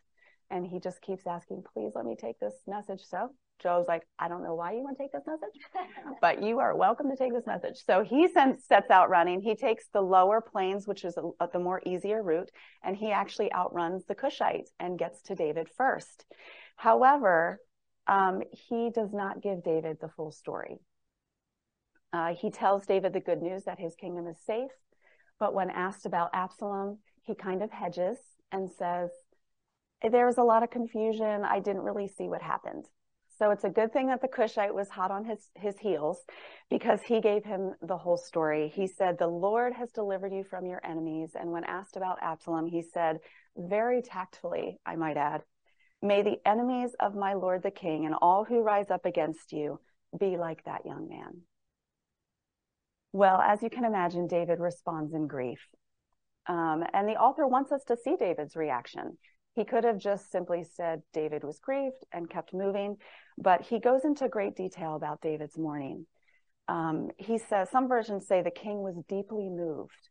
and 0.50 0.66
he 0.66 0.80
just 0.80 1.00
keeps 1.00 1.26
asking, 1.26 1.62
please 1.72 1.92
let 1.94 2.04
me 2.04 2.16
take 2.20 2.38
this 2.40 2.54
message. 2.66 3.02
So 3.08 3.30
Joe's 3.62 3.86
like, 3.86 4.02
I 4.18 4.28
don't 4.28 4.42
know 4.42 4.54
why 4.54 4.72
you 4.72 4.82
want 4.82 4.96
to 4.96 5.04
take 5.04 5.12
this 5.12 5.26
message, 5.26 6.16
but 6.20 6.42
you 6.42 6.58
are 6.58 6.74
welcome 6.74 7.10
to 7.10 7.16
take 7.16 7.32
this 7.32 7.46
message. 7.46 7.84
So 7.84 8.02
he 8.02 8.28
sends, 8.28 8.64
sets 8.64 8.90
out 8.90 9.10
running. 9.10 9.40
He 9.40 9.54
takes 9.54 9.84
the 9.92 10.00
lower 10.00 10.40
plains, 10.40 10.88
which 10.88 11.04
is 11.04 11.16
a, 11.16 11.46
the 11.52 11.58
more 11.58 11.82
easier 11.86 12.22
route, 12.22 12.50
and 12.82 12.96
he 12.96 13.12
actually 13.12 13.52
outruns 13.52 14.04
the 14.06 14.14
Cushite 14.14 14.68
and 14.80 14.98
gets 14.98 15.22
to 15.22 15.34
David 15.34 15.68
first. 15.76 16.24
However, 16.76 17.60
um, 18.06 18.42
he 18.50 18.90
does 18.90 19.12
not 19.12 19.42
give 19.42 19.62
David 19.62 19.98
the 20.00 20.08
full 20.08 20.32
story. 20.32 20.78
Uh, 22.12 22.35
he 22.35 22.50
tells 22.50 22.87
David 22.87 23.12
the 23.12 23.21
good 23.21 23.43
news 23.43 23.64
that 23.64 23.79
his 23.79 23.95
kingdom 23.95 24.26
is 24.26 24.37
safe, 24.45 24.73
but 25.38 25.55
when 25.55 25.71
asked 25.71 26.07
about 26.07 26.31
Absalom, 26.33 26.99
he 27.23 27.35
kind 27.35 27.62
of 27.62 27.71
hedges 27.71 28.19
and 28.50 28.71
says, 28.71 29.11
There 30.02 30.26
was 30.26 30.38
a 30.38 30.43
lot 30.43 30.62
of 30.62 30.71
confusion. 30.71 31.45
I 31.45 31.61
didn't 31.61 31.83
really 31.83 32.09
see 32.09 32.29
what 32.29 32.43
happened. 32.43 32.87
So 33.38 33.52
it's 33.52 33.64
a 33.64 33.71
good 33.71 33.93
thing 33.93 34.09
that 34.09 34.21
the 34.21 34.29
Cushite 34.29 34.75
was 34.75 34.90
hot 34.90 35.11
on 35.11 35.25
his, 35.25 35.49
his 35.55 35.79
heels 35.79 36.19
because 36.69 37.00
he 37.00 37.23
gave 37.23 37.43
him 37.43 37.73
the 37.81 37.97
whole 37.97 38.19
story. 38.19 38.69
He 38.69 38.87
said, 38.87 39.17
The 39.19 39.29
Lord 39.29 39.73
has 39.73 39.90
delivered 39.93 40.33
you 40.33 40.45
from 40.45 40.67
your 40.67 40.81
enemies. 40.85 41.31
And 41.35 41.50
when 41.50 41.64
asked 41.64 41.97
about 41.97 42.19
Absalom, 42.21 42.67
he 42.67 42.83
said, 42.83 43.21
very 43.57 44.02
tactfully, 44.02 44.79
I 44.87 44.97
might 44.97 45.17
add, 45.17 45.43
May 46.02 46.23
the 46.23 46.38
enemies 46.47 46.95
of 46.99 47.14
my 47.14 47.35
Lord 47.35 47.62
the 47.62 47.71
King 47.71 48.07
and 48.07 48.14
all 48.21 48.45
who 48.45 48.62
rise 48.62 48.90
up 48.90 49.05
against 49.05 49.52
you 49.52 49.81
be 50.19 50.37
like 50.37 50.64
that 50.64 50.87
young 50.87 51.09
man. 51.09 51.43
Well, 53.12 53.40
as 53.40 53.62
you 53.62 53.71
can 53.71 53.85
imagine, 53.85 54.26
David 54.26 54.61
responds 54.61 55.14
in 55.14 55.26
grief. 55.26 55.61
Um, 56.47 56.85
and 56.93 57.09
the 57.09 57.17
author 57.17 57.47
wants 57.47 57.73
us 57.73 57.85
to 57.85 57.97
see 57.97 58.17
David's 58.17 58.57
reaction. 58.57 59.19
He 59.55 59.64
could 59.64 59.85
have 59.85 59.99
just 59.99 60.31
simply 60.31 60.64
said 60.64 61.02
David 61.12 61.45
was 61.45 61.59
grieved 61.59 62.05
and 62.12 62.31
kept 62.31 62.55
moving, 62.55 62.97
but 63.37 63.62
he 63.62 63.81
goes 63.81 64.05
into 64.05 64.29
great 64.29 64.57
detail 64.57 64.95
about 64.95 65.21
David's 65.21 65.59
mourning. 65.59 66.07
Um, 66.69 67.11
he 67.19 67.38
says, 67.38 67.69
some 67.71 67.88
versions 67.88 68.26
say 68.29 68.43
the 68.43 68.50
king 68.50 68.81
was 68.83 68.97
deeply 69.09 69.49
moved. 69.49 70.09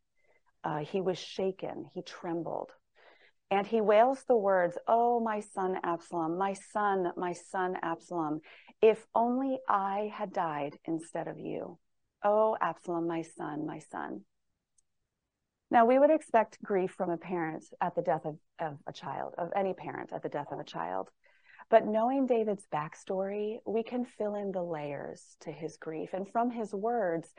uh, 0.64 0.78
he 0.78 1.00
was 1.00 1.18
shaken, 1.18 1.86
he 1.94 2.02
trembled. 2.02 2.70
And 3.50 3.66
he 3.66 3.80
wails 3.80 4.24
the 4.28 4.36
words, 4.36 4.78
Oh, 4.86 5.20
my 5.20 5.40
son 5.40 5.78
Absalom, 5.82 6.38
my 6.38 6.54
son, 6.54 7.12
my 7.16 7.32
son 7.32 7.76
Absalom, 7.82 8.40
if 8.82 9.04
only 9.14 9.58
I 9.68 10.10
had 10.14 10.32
died 10.32 10.78
instead 10.84 11.28
of 11.28 11.38
you. 11.38 11.78
Oh, 12.22 12.56
Absalom, 12.60 13.06
my 13.06 13.22
son, 13.22 13.66
my 13.66 13.78
son. 13.78 14.22
Now, 15.70 15.86
we 15.86 15.98
would 15.98 16.10
expect 16.10 16.62
grief 16.62 16.90
from 16.90 17.10
a 17.10 17.16
parent 17.16 17.64
at 17.80 17.94
the 17.94 18.02
death 18.02 18.24
of, 18.24 18.36
of 18.58 18.78
a 18.86 18.92
child, 18.92 19.34
of 19.38 19.50
any 19.54 19.72
parent 19.72 20.12
at 20.12 20.22
the 20.22 20.28
death 20.28 20.48
of 20.50 20.58
a 20.58 20.64
child. 20.64 21.08
But 21.70 21.86
knowing 21.86 22.26
David's 22.26 22.66
backstory, 22.72 23.58
we 23.64 23.84
can 23.84 24.04
fill 24.04 24.34
in 24.34 24.50
the 24.50 24.62
layers 24.62 25.36
to 25.40 25.52
his 25.52 25.76
grief. 25.76 26.10
And 26.12 26.28
from 26.28 26.50
his 26.50 26.74
words, 26.74 27.32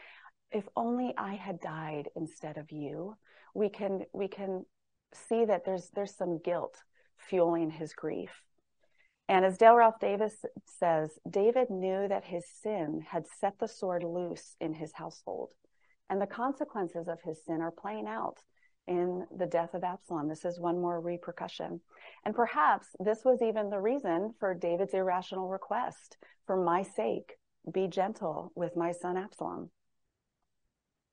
if 0.52 0.64
only 0.76 1.14
I 1.18 1.36
had 1.36 1.60
died 1.60 2.10
instead 2.16 2.58
of 2.58 2.72
you, 2.72 3.18
we 3.54 3.68
can, 3.70 4.06
we 4.14 4.30
can 4.30 4.66
see 5.14 5.44
that 5.44 5.66
there's, 5.66 5.90
there's 5.90 6.16
some 6.16 6.40
guilt 6.40 6.78
fueling 7.18 7.70
his 7.70 7.94
grief. 7.94 8.32
And 9.30 9.46
as 9.46 9.58
Dale 9.58 9.76
Ralph 9.76 10.00
Davis 10.00 10.44
says, 10.66 11.12
David 11.30 11.70
knew 11.70 12.08
that 12.08 12.26
his 12.26 12.46
sin 12.62 13.06
had 13.08 13.26
set 13.40 13.60
the 13.60 13.68
sword 13.68 14.04
loose 14.04 14.56
in 14.60 14.74
his 14.74 14.92
household. 14.94 15.54
And 16.10 16.22
the 16.22 16.28
consequences 16.28 17.08
of 17.08 17.22
his 17.24 17.40
sin 17.46 17.62
are 17.62 17.72
playing 17.72 18.08
out 18.08 18.40
in 18.88 19.26
the 19.36 19.46
death 19.46 19.74
of 19.74 19.84
Absalom. 19.84 20.28
This 20.28 20.44
is 20.44 20.60
one 20.60 20.82
more 20.82 21.00
repercussion. 21.00 21.80
And 22.26 22.36
perhaps 22.36 22.88
this 23.00 23.24
was 23.24 23.42
even 23.42 23.70
the 23.70 23.80
reason 23.80 24.34
for 24.40 24.54
David's 24.54 24.94
irrational 24.94 25.48
request 25.48 26.18
for 26.46 26.58
my 26.58 26.84
sake, 26.84 27.38
be 27.72 27.88
gentle 27.88 28.52
with 28.56 28.76
my 28.76 28.92
son 28.92 29.16
Absalom. 29.16 29.70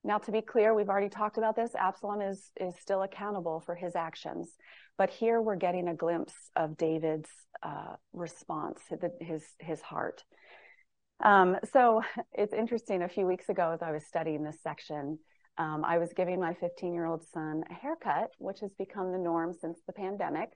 Now, 0.03 0.17
to 0.19 0.31
be 0.31 0.41
clear, 0.41 0.73
we've 0.73 0.89
already 0.89 1.09
talked 1.09 1.37
about 1.37 1.55
this. 1.55 1.75
Absalom 1.75 2.21
is, 2.21 2.51
is 2.59 2.73
still 2.79 3.03
accountable 3.03 3.61
for 3.65 3.75
his 3.75 3.95
actions. 3.95 4.49
But 4.97 5.09
here 5.09 5.41
we're 5.41 5.57
getting 5.57 5.87
a 5.87 5.93
glimpse 5.93 6.33
of 6.55 6.77
David's 6.77 7.29
uh, 7.63 7.95
response, 8.13 8.81
his, 9.21 9.43
his 9.59 9.81
heart. 9.81 10.23
Um, 11.23 11.57
so 11.73 12.01
it's 12.33 12.53
interesting. 12.53 13.01
A 13.01 13.09
few 13.09 13.25
weeks 13.25 13.49
ago, 13.49 13.71
as 13.73 13.81
I 13.81 13.91
was 13.91 14.05
studying 14.05 14.43
this 14.43 14.61
section, 14.63 15.19
um, 15.57 15.83
I 15.83 15.97
was 15.97 16.13
giving 16.15 16.39
my 16.39 16.53
15 16.53 16.93
year 16.93 17.05
old 17.05 17.25
son 17.33 17.63
a 17.69 17.73
haircut, 17.73 18.29
which 18.37 18.61
has 18.61 18.71
become 18.79 19.11
the 19.11 19.17
norm 19.17 19.53
since 19.53 19.79
the 19.85 19.93
pandemic. 19.93 20.49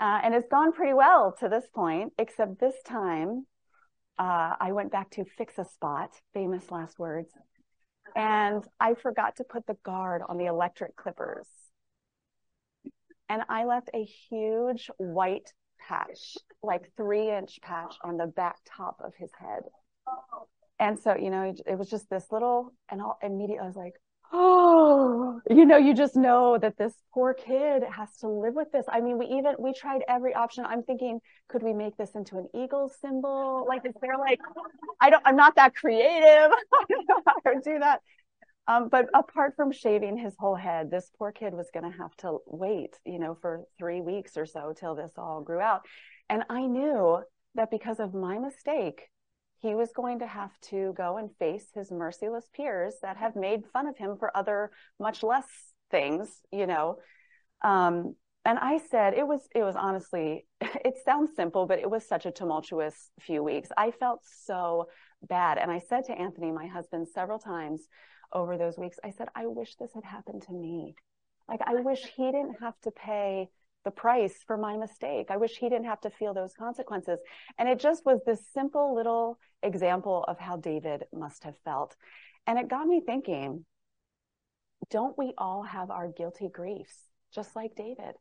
Uh, 0.00 0.18
and 0.24 0.34
it's 0.34 0.48
gone 0.48 0.72
pretty 0.72 0.94
well 0.94 1.36
to 1.38 1.48
this 1.48 1.64
point, 1.72 2.12
except 2.18 2.58
this 2.58 2.74
time 2.84 3.46
uh, 4.18 4.54
I 4.60 4.72
went 4.72 4.90
back 4.90 5.10
to 5.12 5.24
fix 5.24 5.58
a 5.58 5.64
spot, 5.64 6.10
famous 6.32 6.70
last 6.72 6.98
words, 6.98 7.30
and 8.14 8.64
I 8.80 8.94
forgot 8.94 9.36
to 9.36 9.44
put 9.44 9.66
the 9.66 9.76
guard 9.84 10.22
on 10.28 10.38
the 10.38 10.46
electric 10.46 10.96
clippers. 10.96 11.46
And 13.28 13.42
I 13.48 13.64
left 13.64 13.90
a 13.94 14.04
huge 14.04 14.90
white 14.98 15.52
patch, 15.88 16.36
like 16.62 16.92
three 16.96 17.30
inch 17.30 17.58
patch 17.62 17.96
on 18.02 18.16
the 18.16 18.26
back 18.26 18.56
top 18.64 19.00
of 19.04 19.14
his 19.16 19.30
head. 19.38 19.62
And 20.78 20.98
so, 20.98 21.16
you 21.16 21.30
know, 21.30 21.54
it 21.66 21.78
was 21.78 21.88
just 21.88 22.10
this 22.10 22.26
little, 22.30 22.74
and 22.90 23.00
I'll 23.00 23.18
immediately, 23.22 23.60
I 23.60 23.66
was 23.66 23.76
like, 23.76 23.94
oh, 24.32 25.40
you 25.48 25.64
know, 25.64 25.76
you 25.76 25.94
just 25.94 26.16
know 26.16 26.58
that 26.58 26.76
this 26.76 26.94
poor 27.12 27.34
kid 27.34 27.82
has 27.84 28.16
to 28.18 28.28
live 28.28 28.54
with 28.54 28.72
this. 28.72 28.84
I 28.88 29.00
mean, 29.00 29.18
we 29.18 29.26
even, 29.26 29.54
we 29.58 29.72
tried 29.72 30.02
every 30.08 30.34
option. 30.34 30.64
I'm 30.64 30.82
thinking, 30.82 31.20
could 31.48 31.62
we 31.62 31.72
make 31.72 31.96
this 31.96 32.10
into 32.14 32.38
an 32.38 32.48
eagle 32.54 32.90
symbol? 33.00 33.64
Like, 33.68 33.84
is 33.84 33.94
there 34.00 34.18
like, 34.18 34.40
I 35.00 35.10
don't, 35.10 35.22
I'm 35.24 35.36
not 35.36 35.56
that 35.56 35.74
creative. 35.74 36.50
I 36.72 36.84
don't 36.88 37.08
know 37.08 37.22
how 37.26 37.52
to 37.52 37.60
do 37.62 37.78
that. 37.78 38.00
Um, 38.66 38.88
but 38.88 39.06
apart 39.14 39.54
from 39.56 39.72
shaving 39.72 40.16
his 40.16 40.34
whole 40.38 40.54
head, 40.54 40.90
this 40.90 41.10
poor 41.18 41.32
kid 41.32 41.52
was 41.52 41.68
going 41.72 41.90
to 41.90 41.98
have 41.98 42.16
to 42.18 42.38
wait, 42.46 42.98
you 43.04 43.18
know, 43.18 43.36
for 43.40 43.64
three 43.78 44.00
weeks 44.00 44.36
or 44.36 44.46
so 44.46 44.74
till 44.78 44.94
this 44.94 45.12
all 45.18 45.42
grew 45.42 45.60
out. 45.60 45.82
And 46.30 46.44
I 46.48 46.66
knew 46.66 47.22
that 47.56 47.70
because 47.70 48.00
of 48.00 48.14
my 48.14 48.38
mistake, 48.38 49.10
he 49.64 49.74
was 49.74 49.92
going 49.92 50.18
to 50.18 50.26
have 50.26 50.50
to 50.60 50.92
go 50.94 51.16
and 51.16 51.34
face 51.38 51.64
his 51.74 51.90
merciless 51.90 52.44
peers 52.54 52.96
that 53.00 53.16
have 53.16 53.34
made 53.34 53.64
fun 53.72 53.86
of 53.86 53.96
him 53.96 54.14
for 54.18 54.36
other 54.36 54.70
much 55.00 55.22
less 55.22 55.46
things, 55.90 56.28
you 56.52 56.66
know. 56.66 56.98
Um, 57.62 58.14
and 58.44 58.58
I 58.58 58.78
said 58.90 59.14
it 59.14 59.26
was 59.26 59.40
it 59.54 59.62
was 59.62 59.74
honestly 59.74 60.46
it 60.60 60.96
sounds 61.02 61.30
simple, 61.34 61.64
but 61.64 61.78
it 61.78 61.90
was 61.90 62.06
such 62.06 62.26
a 62.26 62.30
tumultuous 62.30 63.10
few 63.20 63.42
weeks. 63.42 63.70
I 63.74 63.90
felt 63.90 64.20
so 64.44 64.88
bad, 65.22 65.56
and 65.56 65.70
I 65.70 65.78
said 65.78 66.04
to 66.04 66.12
Anthony, 66.12 66.52
my 66.52 66.66
husband, 66.66 67.08
several 67.08 67.38
times 67.38 67.88
over 68.34 68.58
those 68.58 68.76
weeks, 68.76 68.98
I 69.02 69.12
said, 69.12 69.28
I 69.34 69.46
wish 69.46 69.76
this 69.76 69.94
had 69.94 70.04
happened 70.04 70.42
to 70.42 70.52
me. 70.52 70.94
Like 71.48 71.60
I 71.64 71.76
wish 71.76 72.02
he 72.16 72.26
didn't 72.26 72.56
have 72.60 72.78
to 72.82 72.90
pay 72.90 73.48
the 73.84 73.90
price 73.90 74.34
for 74.46 74.56
my 74.56 74.76
mistake. 74.76 75.30
I 75.30 75.36
wish 75.36 75.56
he 75.56 75.68
didn't 75.68 75.86
have 75.86 76.00
to 76.02 76.10
feel 76.10 76.34
those 76.34 76.54
consequences. 76.54 77.18
And 77.58 77.68
it 77.68 77.78
just 77.78 78.04
was 78.04 78.20
this 78.24 78.40
simple 78.52 78.94
little 78.94 79.38
example 79.62 80.24
of 80.26 80.38
how 80.38 80.56
David 80.56 81.04
must 81.12 81.44
have 81.44 81.54
felt. 81.64 81.94
And 82.46 82.58
it 82.58 82.68
got 82.68 82.86
me 82.86 83.00
thinking, 83.04 83.64
don't 84.90 85.16
we 85.16 85.34
all 85.38 85.62
have 85.62 85.90
our 85.90 86.08
guilty 86.08 86.48
griefs, 86.48 87.08
just 87.34 87.54
like 87.56 87.74
David? 87.76 88.14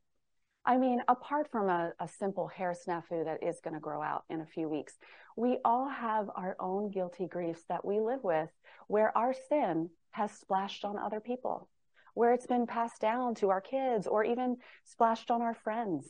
I 0.65 0.77
mean, 0.77 1.01
apart 1.09 1.49
from 1.51 1.69
a, 1.69 1.91
a 1.99 2.07
simple 2.07 2.47
hair 2.47 2.73
snafu 2.73 3.25
that 3.25 3.43
is 3.43 3.59
going 3.61 3.73
to 3.73 3.81
grow 3.81 4.01
out 4.01 4.23
in 4.29 4.39
a 4.39 4.45
few 4.45 4.69
weeks, 4.69 4.93
we 5.35 5.57
all 5.65 5.89
have 5.89 6.29
our 6.35 6.55
own 6.59 6.89
guilty 6.89 7.27
griefs 7.27 7.63
that 7.67 7.83
we 7.83 7.99
live 7.99 8.23
with 8.23 8.49
where 8.87 9.17
our 9.17 9.33
sin 9.49 9.89
has 10.11 10.31
splashed 10.31 10.85
on 10.85 10.97
other 10.97 11.19
people 11.19 11.67
where 12.13 12.33
it's 12.33 12.47
been 12.47 12.67
passed 12.67 13.01
down 13.01 13.35
to 13.35 13.49
our 13.49 13.61
kids 13.61 14.07
or 14.07 14.23
even 14.23 14.57
splashed 14.85 15.31
on 15.31 15.41
our 15.41 15.53
friends, 15.53 16.07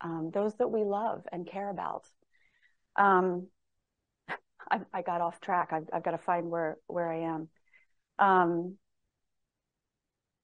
um, 0.00 0.30
those 0.32 0.54
that 0.56 0.70
we 0.70 0.82
love 0.84 1.24
and 1.32 1.46
care 1.46 1.70
about. 1.70 2.04
Um, 2.96 3.48
I, 4.70 4.80
I, 4.92 5.02
got 5.02 5.20
off 5.20 5.40
track. 5.40 5.70
I've, 5.72 5.88
I've, 5.92 6.04
got 6.04 6.12
to 6.12 6.18
find 6.18 6.50
where 6.50 6.76
where 6.86 7.10
I 7.10 7.34
am. 7.34 7.48
Um, 8.18 8.76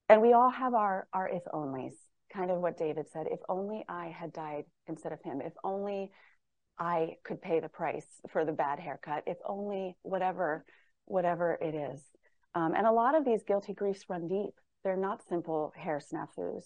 and 0.09 0.21
we 0.21 0.33
all 0.33 0.49
have 0.49 0.73
our 0.73 1.07
our 1.13 1.27
if 1.27 1.43
onlys, 1.53 1.93
kind 2.33 2.51
of 2.51 2.59
what 2.59 2.77
David 2.77 3.07
said. 3.11 3.27
If 3.29 3.39
only 3.49 3.83
I 3.87 4.07
had 4.07 4.33
died 4.33 4.63
instead 4.87 5.11
of 5.11 5.21
him. 5.21 5.41
If 5.41 5.53
only 5.63 6.11
I 6.79 7.15
could 7.23 7.41
pay 7.41 7.59
the 7.59 7.69
price 7.69 8.07
for 8.29 8.45
the 8.45 8.51
bad 8.51 8.79
haircut. 8.79 9.23
If 9.27 9.37
only 9.45 9.95
whatever 10.01 10.65
whatever 11.05 11.57
it 11.61 11.75
is. 11.75 12.01
Um, 12.53 12.73
and 12.75 12.87
a 12.87 12.91
lot 12.91 13.15
of 13.15 13.25
these 13.25 13.43
guilty 13.43 13.73
griefs 13.73 14.05
run 14.09 14.27
deep. 14.27 14.53
They're 14.87 14.95
not 14.95 15.27
simple 15.27 15.73
hair 15.75 15.99
snafus. 15.99 16.63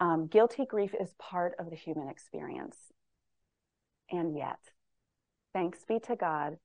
Um, 0.00 0.26
guilty 0.26 0.66
grief 0.66 0.92
is 1.00 1.14
part 1.20 1.54
of 1.60 1.70
the 1.70 1.76
human 1.76 2.08
experience. 2.08 2.76
And 4.10 4.36
yet, 4.36 4.58
thanks 5.52 5.84
be 5.86 6.00
to 6.00 6.16
God, 6.16 6.56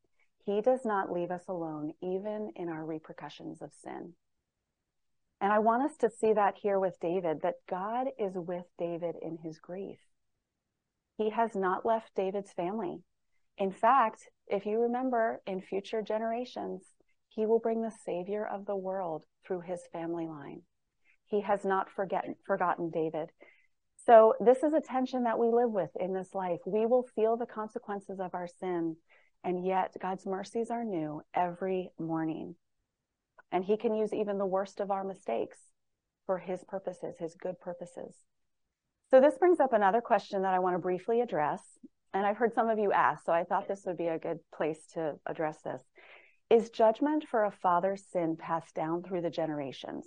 He 0.48 0.62
does 0.62 0.84
not 0.84 1.12
leave 1.12 1.30
us 1.30 1.44
alone, 1.48 1.94
even 2.02 2.54
in 2.56 2.70
our 2.70 2.84
repercussions 2.84 3.62
of 3.62 3.70
sin. 3.84 4.14
And 5.40 5.54
I 5.54 5.60
want 5.60 5.84
us 5.84 5.96
to 5.98 6.10
see 6.10 6.34
that 6.34 6.56
here 6.60 6.80
with 6.80 7.00
David, 7.00 7.44
that 7.44 7.62
God 7.70 8.08
is 8.18 8.34
with 8.34 8.66
David 8.80 9.14
in 9.22 9.38
his 9.44 9.60
grief. 9.60 10.00
He 11.20 11.30
has 11.30 11.54
not 11.54 11.86
left 11.86 12.16
David's 12.16 12.52
family. 12.52 13.04
In 13.60 13.72
fact, 13.72 14.28
if 14.48 14.66
you 14.66 14.80
remember, 14.80 15.40
in 15.46 15.62
future 15.62 16.02
generations, 16.02 16.82
he 17.36 17.46
will 17.46 17.60
bring 17.60 17.82
the 17.82 17.91
Savior 18.06 18.46
of 18.46 18.65
the 18.65 18.76
world 18.76 19.24
through 19.46 19.62
his 19.62 19.82
family 19.91 20.28
line. 20.28 20.62
He 21.26 21.41
has 21.41 21.65
not 21.65 21.89
forget, 21.89 22.26
forgotten 22.46 22.89
David. 22.89 23.30
So 24.06 24.34
this 24.39 24.63
is 24.63 24.74
a 24.74 24.82
tension 24.82 25.24
that 25.24 25.39
we 25.39 25.48
live 25.48 25.72
with 25.72 25.89
in 26.00 26.13
this 26.13 26.34
life. 26.34 26.60
We 26.65 26.86
will 26.86 27.08
feel 27.15 27.38
the 27.38 27.46
consequences 27.46 28.19
of 28.19 28.36
our 28.36 28.48
sin, 28.60 28.98
and 29.43 29.65
yet 29.65 29.96
God's 30.02 30.26
mercies 30.26 30.69
are 30.69 30.84
new 30.84 31.22
every 31.34 31.91
morning. 31.98 32.56
And 33.52 33.63
he 33.63 33.78
can 33.78 33.96
use 33.96 34.13
even 34.13 34.38
the 34.38 34.46
worst 34.46 34.80
of 34.80 34.91
our 34.91 35.04
mistakes 35.04 35.58
for 36.26 36.38
his 36.38 36.63
purposes, 36.67 37.15
his 37.19 37.36
good 37.36 37.60
purposes. 37.60 38.15
So 39.10 39.22
this 39.22 39.38
brings 39.38 39.60
up 39.60 39.74
another 39.74 40.02
question 40.02 40.41
that 40.41 40.54
I 40.54 40.60
want 40.60 40.76
to 40.76 40.80
briefly 40.80 41.22
address. 41.22 41.62
And 42.13 42.26
I've 42.26 42.38
heard 42.38 42.54
some 42.54 42.69
of 42.69 42.80
you 42.80 42.91
ask, 42.91 43.26
so 43.26 43.32
I 43.32 43.43
thought 43.43 43.67
this 43.67 43.84
would 43.86 43.98
be 43.98 44.08
a 44.08 44.19
good 44.19 44.39
place 44.56 44.86
to 44.93 45.15
address 45.26 45.58
this. 45.63 45.82
Is 46.54 46.70
judgment 46.70 47.28
for 47.28 47.46
a 47.46 47.52
father's 47.52 48.04
sin 48.12 48.38
passed 48.38 48.76
down 48.76 49.02
through 49.02 49.22
the 49.22 49.32
generations? 49.32 50.06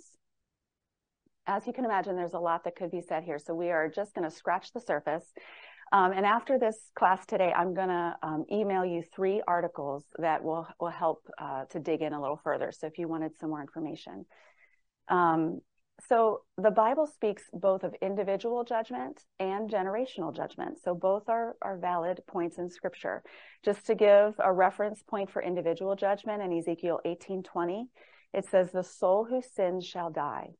As 1.45 1.67
you 1.67 1.73
can 1.73 1.83
imagine, 1.83 2.15
there's 2.15 2.35
a 2.35 2.39
lot 2.39 2.63
that 2.63 2.77
could 2.77 2.89
be 2.89 3.01
said 3.01 3.25
here. 3.25 3.37
So 3.37 3.53
we 3.53 3.69
are 3.69 3.89
just 3.89 4.15
going 4.15 4.23
to 4.23 4.33
scratch 4.33 4.71
the 4.71 4.79
surface. 4.79 5.25
Um, 5.91 6.13
and 6.13 6.25
after 6.25 6.57
this 6.57 6.77
class 6.95 7.25
today, 7.25 7.51
I'm 7.53 7.73
going 7.73 7.89
to 7.89 8.15
um, 8.23 8.45
email 8.49 8.85
you 8.85 9.03
three 9.13 9.41
articles 9.45 10.05
that 10.19 10.41
will, 10.41 10.65
will 10.79 10.87
help 10.87 11.27
uh, 11.37 11.65
to 11.71 11.79
dig 11.81 12.01
in 12.01 12.13
a 12.13 12.21
little 12.21 12.39
further. 12.41 12.71
So 12.71 12.87
if 12.87 12.97
you 12.97 13.09
wanted 13.09 13.37
some 13.37 13.49
more 13.49 13.59
information. 13.59 14.25
Um, 15.09 15.59
so 16.07 16.41
the 16.57 16.71
Bible 16.71 17.07
speaks 17.07 17.43
both 17.51 17.83
of 17.83 17.95
individual 18.01 18.63
judgment 18.63 19.23
and 19.39 19.69
generational 19.69 20.35
judgment. 20.35 20.77
So 20.83 20.93
both 20.93 21.27
are, 21.27 21.55
are 21.61 21.77
valid 21.77 22.21
points 22.27 22.59
in 22.59 22.69
scripture. 22.69 23.23
Just 23.63 23.85
to 23.87 23.95
give 23.95 24.35
a 24.39 24.53
reference 24.53 25.01
point 25.01 25.31
for 25.31 25.41
individual 25.41 25.95
judgment 25.95 26.43
in 26.43 26.55
Ezekiel 26.55 26.99
18:20, 27.05 27.89
it 28.33 28.45
says, 28.45 28.71
The 28.71 28.83
soul 28.83 29.25
who 29.25 29.41
sins 29.41 29.85
shall 29.85 30.11
die. 30.11 30.51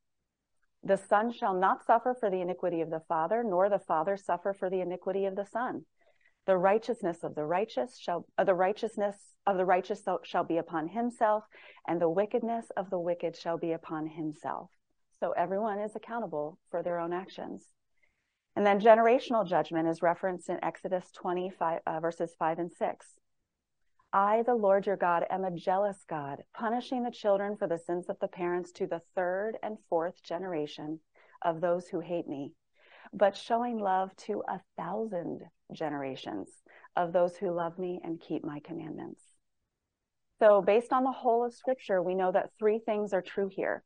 The 0.83 0.97
Son 0.97 1.31
shall 1.31 1.53
not 1.53 1.85
suffer 1.85 2.15
for 2.19 2.29
the 2.29 2.41
iniquity 2.41 2.81
of 2.81 2.89
the 2.89 3.01
Father, 3.07 3.43
nor 3.43 3.69
the 3.69 3.79
Father 3.79 4.17
suffer 4.17 4.53
for 4.53 4.69
the 4.69 4.81
iniquity 4.81 5.25
of 5.25 5.35
the 5.35 5.45
Son. 5.45 5.85
The 6.45 6.57
righteousness 6.57 7.23
of 7.23 7.35
the 7.35 7.45
righteous 7.45 7.97
shall 7.99 8.25
uh, 8.37 8.45
the 8.45 8.55
righteousness 8.55 9.17
of 9.45 9.57
the 9.57 9.65
righteous 9.65 10.01
shall 10.23 10.45
be 10.45 10.57
upon 10.57 10.87
himself, 10.87 11.43
and 11.87 12.01
the 12.01 12.09
wickedness 12.09 12.69
of 12.77 12.89
the 12.89 12.99
wicked 12.99 13.35
shall 13.35 13.57
be 13.57 13.73
upon 13.73 14.07
himself. 14.07 14.71
So 15.19 15.31
everyone 15.31 15.79
is 15.79 15.95
accountable 15.95 16.59
for 16.69 16.83
their 16.83 16.99
own 16.99 17.13
actions. 17.13 17.65
And 18.55 18.65
then 18.65 18.79
generational 18.79 19.47
judgment 19.47 19.87
is 19.87 20.01
referenced 20.01 20.49
in 20.49 20.63
Exodus 20.63 21.11
25, 21.11 21.79
uh, 21.85 21.99
verses 21.99 22.35
5 22.37 22.59
and 22.59 22.71
6. 22.71 23.05
I, 24.13 24.43
the 24.43 24.55
Lord 24.55 24.87
your 24.87 24.95
God, 24.95 25.25
am 25.29 25.43
a 25.43 25.51
jealous 25.51 26.03
God, 26.07 26.43
punishing 26.53 27.03
the 27.03 27.11
children 27.11 27.57
for 27.57 27.67
the 27.67 27.77
sins 27.77 28.07
of 28.09 28.17
the 28.19 28.27
parents 28.27 28.71
to 28.73 28.87
the 28.87 29.01
third 29.15 29.57
and 29.61 29.77
fourth 29.89 30.23
generation 30.23 30.99
of 31.43 31.61
those 31.61 31.87
who 31.87 31.99
hate 31.99 32.27
me, 32.27 32.53
but 33.13 33.35
showing 33.35 33.77
love 33.77 34.15
to 34.15 34.43
a 34.47 34.61
thousand 34.77 35.41
generations 35.73 36.49
of 36.95 37.11
those 37.11 37.35
who 37.35 37.51
love 37.51 37.77
me 37.77 37.99
and 38.03 38.21
keep 38.21 38.43
my 38.43 38.59
commandments. 38.61 39.21
So, 40.39 40.61
based 40.61 40.93
on 40.93 41.03
the 41.03 41.11
whole 41.11 41.45
of 41.45 41.53
Scripture, 41.53 42.01
we 42.01 42.15
know 42.15 42.31
that 42.31 42.51
three 42.57 42.79
things 42.79 43.13
are 43.13 43.21
true 43.21 43.49
here. 43.49 43.83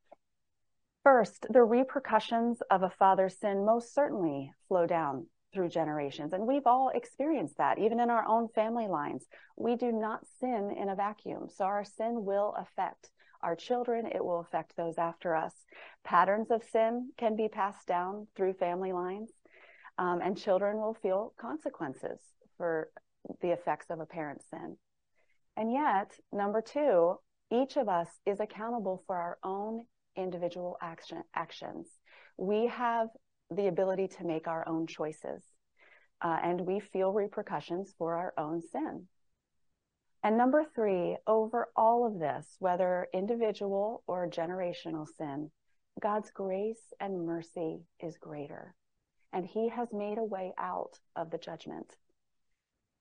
First, 1.04 1.48
the 1.50 1.64
repercussions 1.64 2.62
of 2.70 2.84
a 2.84 2.90
father's 2.90 3.38
sin 3.40 3.66
most 3.66 3.94
certainly 3.94 4.54
flow 4.68 4.86
down 4.86 5.28
through 5.52 5.70
generations. 5.70 6.34
And 6.34 6.48
we've 6.48 6.68
all 6.68 6.90
experienced 6.94 7.58
that, 7.58 7.80
even 7.80 8.00
in 8.00 8.10
our 8.10 8.26
own 8.28 8.48
family 8.50 8.88
lines. 8.88 9.26
We 9.58 9.76
do 9.76 9.92
not 9.92 10.26
sin 10.40 10.72
in 10.78 10.90
a 10.90 10.96
vacuum. 10.96 11.50
So 11.50 11.66
our 11.66 11.84
sin 11.84 12.24
will 12.24 12.56
affect 12.58 13.10
our 13.42 13.56
children, 13.56 14.06
it 14.06 14.24
will 14.24 14.40
affect 14.40 14.76
those 14.78 15.00
after 15.00 15.36
us. 15.36 15.54
Patterns 16.04 16.52
of 16.52 16.64
sin 16.72 17.12
can 17.18 17.36
be 17.36 17.48
passed 17.48 17.88
down 17.88 18.28
through 18.36 18.54
family 18.54 18.92
lines, 18.92 19.32
um, 19.98 20.22
and 20.22 20.38
children 20.38 20.78
will 20.78 20.94
feel 20.94 21.34
consequences 21.40 22.20
for 22.58 22.90
the 23.42 23.50
effects 23.50 23.88
of 23.90 24.00
a 24.00 24.06
parent's 24.06 24.46
sin. 24.52 24.78
And 25.58 25.72
yet, 25.72 26.12
number 26.32 26.62
two, 26.62 27.16
each 27.52 27.78
of 27.78 27.90
us 27.90 28.10
is 28.28 28.40
accountable 28.40 29.04
for 29.08 29.18
our 29.18 29.40
own 29.44 29.86
individual 30.16 30.78
action, 30.82 31.24
actions. 31.36 31.88
We 32.38 32.68
have 32.68 33.08
the 33.50 33.68
ability 33.68 34.08
to 34.08 34.24
make 34.24 34.48
our 34.48 34.68
own 34.68 34.88
choices. 34.88 35.44
Uh, 36.22 36.38
and 36.44 36.62
we 36.62 36.80
feel 36.80 37.12
repercussions 37.12 37.94
for 37.98 38.16
our 38.16 38.34
own 38.38 38.62
sin. 38.62 39.08
And 40.24 40.38
number 40.38 40.64
three, 40.76 41.18
over 41.26 41.70
all 41.76 42.06
of 42.06 42.20
this, 42.20 42.46
whether 42.60 43.08
individual 43.14 44.04
or 44.06 44.30
generational 44.30 45.08
sin, 45.18 45.50
God's 46.00 46.30
grace 46.30 46.94
and 47.00 47.26
mercy 47.26 47.82
is 48.00 48.18
greater. 48.18 48.76
And 49.34 49.46
He 49.46 49.70
has 49.70 49.88
made 49.92 50.20
a 50.20 50.24
way 50.24 50.54
out 50.60 51.00
of 51.16 51.32
the 51.32 51.40
judgment. 51.40 51.96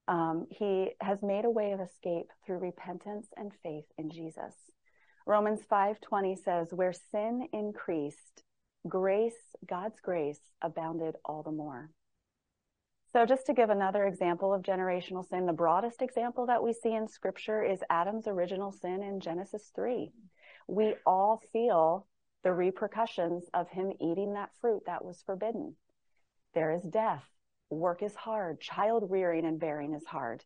Um, 0.07 0.47
he 0.49 0.91
has 0.99 1.21
made 1.21 1.45
a 1.45 1.49
way 1.49 1.71
of 1.71 1.79
escape 1.79 2.27
through 2.45 2.57
repentance 2.57 3.27
and 3.37 3.51
faith 3.63 3.85
in 3.97 4.09
Jesus. 4.09 4.55
Romans 5.31 5.63
5:20 5.63 6.35
says, 6.35 6.73
"Where 6.73 6.91
sin 6.91 7.47
increased, 7.53 8.43
grace, 8.85 9.55
God's 9.65 10.01
grace, 10.01 10.51
abounded 10.61 11.15
all 11.23 11.41
the 11.41 11.53
more. 11.53 11.89
So, 13.13 13.25
just 13.25 13.45
to 13.45 13.53
give 13.53 13.69
another 13.69 14.05
example 14.05 14.53
of 14.53 14.61
generational 14.61 15.25
sin, 15.25 15.45
the 15.45 15.53
broadest 15.53 16.01
example 16.01 16.47
that 16.47 16.61
we 16.61 16.73
see 16.73 16.93
in 16.93 17.07
scripture 17.07 17.63
is 17.63 17.81
Adam's 17.89 18.27
original 18.27 18.73
sin 18.73 19.01
in 19.03 19.21
Genesis 19.21 19.69
3. 19.73 20.11
We 20.67 20.95
all 21.05 21.37
feel 21.53 22.07
the 22.43 22.51
repercussions 22.51 23.47
of 23.53 23.69
him 23.69 23.93
eating 24.01 24.33
that 24.33 24.53
fruit 24.59 24.83
that 24.85 25.05
was 25.05 25.21
forbidden. 25.21 25.77
There 26.53 26.71
is 26.71 26.83
death. 26.83 27.23
Work 27.69 28.03
is 28.03 28.15
hard. 28.15 28.59
Child 28.59 29.09
rearing 29.09 29.45
and 29.45 29.61
bearing 29.61 29.93
is 29.93 30.05
hard. 30.05 30.43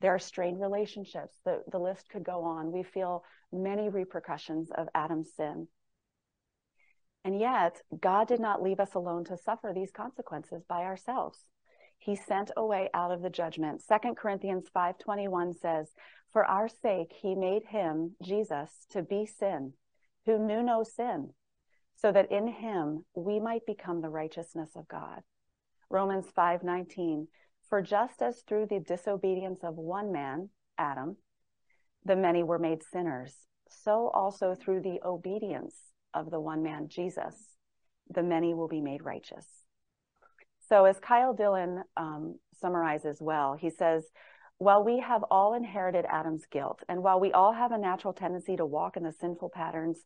There 0.00 0.14
are 0.14 0.18
strained 0.18 0.60
relationships. 0.60 1.38
The, 1.44 1.62
the 1.70 1.78
list 1.78 2.08
could 2.08 2.24
go 2.24 2.42
on. 2.42 2.72
We 2.72 2.82
feel 2.82 3.24
many 3.52 3.88
repercussions 3.88 4.70
of 4.70 4.88
Adam's 4.94 5.32
sin. 5.34 5.68
And 7.24 7.40
yet, 7.40 7.82
God 7.98 8.28
did 8.28 8.40
not 8.40 8.62
leave 8.62 8.78
us 8.78 8.94
alone 8.94 9.24
to 9.24 9.36
suffer 9.36 9.72
these 9.74 9.90
consequences 9.90 10.62
by 10.68 10.82
ourselves. 10.84 11.44
He 11.98 12.14
sent 12.14 12.50
a 12.56 12.64
way 12.64 12.90
out 12.94 13.10
of 13.10 13.22
the 13.22 13.30
judgment. 13.30 13.82
2 13.82 14.16
Corinthians 14.16 14.68
5:21 14.68 15.54
says, 15.54 15.94
"For 16.30 16.44
our 16.44 16.68
sake 16.68 17.12
he 17.12 17.34
made 17.34 17.64
him, 17.64 18.16
Jesus, 18.22 18.84
to 18.90 19.02
be 19.02 19.26
sin, 19.26 19.74
who 20.26 20.38
knew 20.38 20.62
no 20.62 20.82
sin, 20.82 21.34
so 21.94 22.12
that 22.12 22.30
in 22.30 22.46
him 22.48 23.06
we 23.14 23.40
might 23.40 23.64
become 23.66 24.02
the 24.02 24.10
righteousness 24.10 24.76
of 24.76 24.86
God." 24.86 25.24
Romans 25.88 26.30
5:19, 26.30 27.28
"For 27.68 27.82
just 27.82 28.22
as 28.22 28.42
through 28.42 28.66
the 28.66 28.80
disobedience 28.80 29.64
of 29.64 29.76
one 29.76 30.12
man, 30.12 30.50
Adam, 30.78 31.16
the 32.04 32.16
many 32.16 32.42
were 32.42 32.58
made 32.58 32.82
sinners, 32.82 33.46
so 33.68 34.08
also 34.10 34.54
through 34.54 34.80
the 34.82 35.00
obedience 35.04 35.92
of 36.14 36.30
the 36.30 36.40
one 36.40 36.62
man, 36.62 36.88
Jesus, 36.88 37.56
the 38.08 38.22
many 38.22 38.54
will 38.54 38.68
be 38.68 38.80
made 38.80 39.04
righteous. 39.04 39.46
So, 40.68 40.84
as 40.84 40.98
Kyle 40.98 41.34
Dillon 41.34 41.84
um, 41.96 42.38
summarizes 42.60 43.20
well, 43.20 43.54
he 43.54 43.70
says, 43.70 44.04
while 44.58 44.82
we 44.82 45.00
have 45.00 45.22
all 45.30 45.54
inherited 45.54 46.06
Adam's 46.08 46.46
guilt, 46.46 46.82
and 46.88 47.02
while 47.02 47.20
we 47.20 47.32
all 47.32 47.52
have 47.52 47.72
a 47.72 47.78
natural 47.78 48.12
tendency 48.12 48.56
to 48.56 48.64
walk 48.64 48.96
in 48.96 49.02
the 49.02 49.12
sinful 49.12 49.50
patterns 49.50 50.00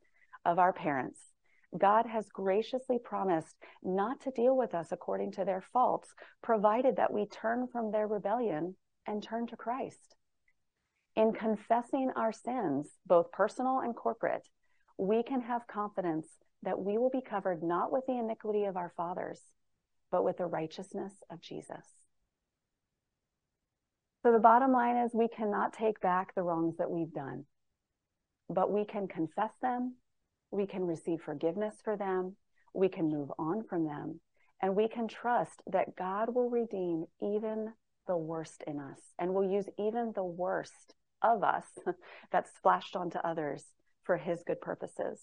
of 0.44 0.58
our 0.58 0.72
parents, 0.72 1.20
God 1.78 2.06
has 2.06 2.28
graciously 2.28 2.98
promised 2.98 3.56
not 3.82 4.20
to 4.22 4.30
deal 4.30 4.56
with 4.56 4.74
us 4.74 4.88
according 4.90 5.32
to 5.32 5.44
their 5.44 5.62
faults, 5.72 6.12
provided 6.42 6.96
that 6.96 7.12
we 7.12 7.26
turn 7.26 7.68
from 7.70 7.92
their 7.92 8.08
rebellion 8.08 8.74
and 9.06 9.22
turn 9.22 9.46
to 9.48 9.56
Christ. 9.56 10.16
In 11.16 11.32
confessing 11.32 12.10
our 12.16 12.32
sins, 12.32 12.88
both 13.06 13.32
personal 13.32 13.80
and 13.80 13.94
corporate, 13.94 14.46
we 14.98 15.22
can 15.22 15.42
have 15.42 15.66
confidence 15.66 16.26
that 16.62 16.78
we 16.78 16.98
will 16.98 17.10
be 17.10 17.22
covered 17.22 17.62
not 17.62 17.92
with 17.92 18.04
the 18.06 18.18
iniquity 18.18 18.64
of 18.64 18.76
our 18.76 18.92
fathers, 18.96 19.40
but 20.10 20.24
with 20.24 20.36
the 20.38 20.46
righteousness 20.46 21.12
of 21.30 21.40
Jesus. 21.40 21.86
So 24.22 24.32
the 24.32 24.38
bottom 24.38 24.72
line 24.72 24.96
is 24.96 25.12
we 25.14 25.28
cannot 25.28 25.72
take 25.72 26.00
back 26.00 26.34
the 26.34 26.42
wrongs 26.42 26.76
that 26.76 26.90
we've 26.90 27.12
done, 27.12 27.44
but 28.50 28.70
we 28.70 28.84
can 28.84 29.08
confess 29.08 29.52
them, 29.62 29.94
we 30.50 30.66
can 30.66 30.86
receive 30.86 31.20
forgiveness 31.22 31.76
for 31.82 31.96
them, 31.96 32.36
we 32.74 32.88
can 32.88 33.08
move 33.08 33.30
on 33.38 33.62
from 33.64 33.84
them, 33.84 34.20
and 34.62 34.76
we 34.76 34.88
can 34.88 35.08
trust 35.08 35.62
that 35.70 35.96
God 35.96 36.34
will 36.34 36.50
redeem 36.50 37.04
even 37.20 37.72
the 38.06 38.16
worst 38.16 38.64
in 38.66 38.78
us 38.80 38.98
and 39.18 39.32
will 39.32 39.48
use 39.48 39.68
even 39.78 40.12
the 40.14 40.24
worst 40.24 40.94
of 41.22 41.42
us 41.42 41.66
that's 42.32 42.54
splashed 42.56 42.96
onto 42.96 43.18
others 43.18 43.64
for 44.02 44.16
his 44.16 44.42
good 44.46 44.60
purposes. 44.60 45.20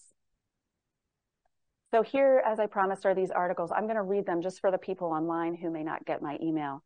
So 1.92 2.02
here, 2.02 2.42
as 2.46 2.60
I 2.60 2.66
promised, 2.66 3.06
are 3.06 3.14
these 3.14 3.30
articles. 3.30 3.70
I'm 3.74 3.84
going 3.84 3.96
to 3.96 4.02
read 4.02 4.26
them 4.26 4.42
just 4.42 4.60
for 4.60 4.70
the 4.70 4.78
people 4.78 5.08
online 5.08 5.54
who 5.54 5.70
may 5.70 5.82
not 5.82 6.04
get 6.04 6.20
my 6.20 6.38
email. 6.42 6.82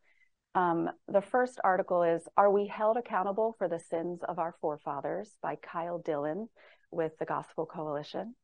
Um, 0.55 0.91
the 1.09 1.21
first 1.21 1.59
article 1.65 2.03
is 2.03 2.23
Are 2.37 2.51
We 2.51 2.67
Held 2.67 2.97
Accountable 2.97 3.55
for 3.59 3.69
the 3.69 3.81
Sins 3.81 4.21
of 4.29 4.39
Our 4.39 4.55
Forefathers 4.61 5.31
by 5.43 5.57
Kyle 5.57 5.99
Dillon 5.99 6.49
with 6.93 7.17
the 7.19 7.25
Gospel 7.25 7.67
Coalition. 7.67 8.35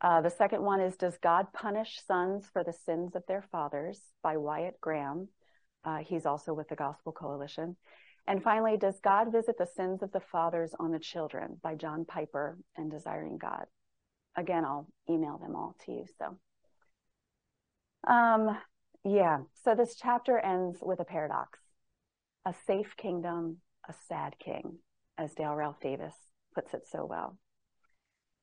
Uh, 0.00 0.20
the 0.20 0.30
second 0.30 0.62
one 0.62 0.80
is 0.80 0.96
Does 0.96 1.16
God 1.22 1.46
Punish 1.52 2.00
Sons 2.06 2.46
for 2.52 2.64
the 2.64 2.72
Sins 2.72 3.14
of 3.14 3.22
Their 3.26 3.42
Fathers 3.42 4.00
by 4.22 4.36
Wyatt 4.36 4.80
Graham. 4.80 5.28
Uh, 5.84 5.98
he's 5.98 6.26
also 6.26 6.52
with 6.52 6.68
the 6.68 6.76
Gospel 6.76 7.12
Coalition. 7.12 7.76
And 8.26 8.42
finally, 8.42 8.76
Does 8.76 9.00
God 9.00 9.30
Visit 9.30 9.56
the 9.58 9.66
Sins 9.66 10.02
of 10.02 10.12
the 10.12 10.20
Fathers 10.20 10.74
on 10.78 10.90
the 10.90 10.98
Children 10.98 11.58
by 11.62 11.74
John 11.74 12.04
Piper 12.04 12.58
and 12.76 12.90
Desiring 12.90 13.38
God. 13.38 13.66
Again, 14.36 14.64
I'll 14.64 14.88
email 15.08 15.38
them 15.38 15.54
all 15.54 15.76
to 15.86 15.92
you. 15.92 16.04
So, 16.18 16.36
um, 18.12 18.58
yeah, 19.04 19.40
so 19.62 19.74
this 19.74 19.94
chapter 19.94 20.38
ends 20.38 20.78
with 20.82 21.00
a 21.00 21.04
paradox 21.04 21.60
a 22.46 22.54
safe 22.66 22.94
kingdom, 22.96 23.58
a 23.88 23.94
sad 24.06 24.36
king, 24.38 24.78
as 25.16 25.32
Dale 25.34 25.54
Ralph 25.54 25.80
Davis 25.80 26.14
puts 26.54 26.74
it 26.74 26.86
so 26.86 27.06
well. 27.06 27.38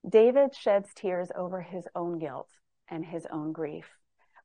David 0.07 0.55
sheds 0.55 0.89
tears 0.95 1.31
over 1.35 1.61
his 1.61 1.87
own 1.95 2.17
guilt 2.17 2.49
and 2.89 3.05
his 3.05 3.27
own 3.31 3.51
grief, 3.51 3.85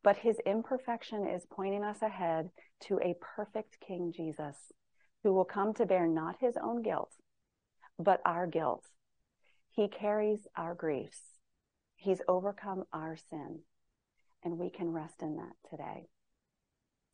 but 0.02 0.18
his 0.18 0.38
imperfection 0.44 1.26
is 1.26 1.46
pointing 1.50 1.82
us 1.82 2.02
ahead 2.02 2.50
to 2.80 2.98
a 3.00 3.16
perfect 3.20 3.78
King 3.80 4.12
Jesus 4.14 4.72
who 5.22 5.32
will 5.32 5.44
come 5.44 5.72
to 5.74 5.86
bear 5.86 6.06
not 6.06 6.36
his 6.40 6.56
own 6.62 6.82
guilt, 6.82 7.12
but 7.98 8.20
our 8.24 8.46
guilt. 8.46 8.84
He 9.70 9.88
carries 9.88 10.46
our 10.56 10.74
griefs. 10.74 11.20
He's 11.96 12.20
overcome 12.28 12.84
our 12.92 13.16
sin, 13.16 13.60
and 14.44 14.58
we 14.58 14.70
can 14.70 14.92
rest 14.92 15.22
in 15.22 15.36
that 15.36 15.54
today. 15.70 16.08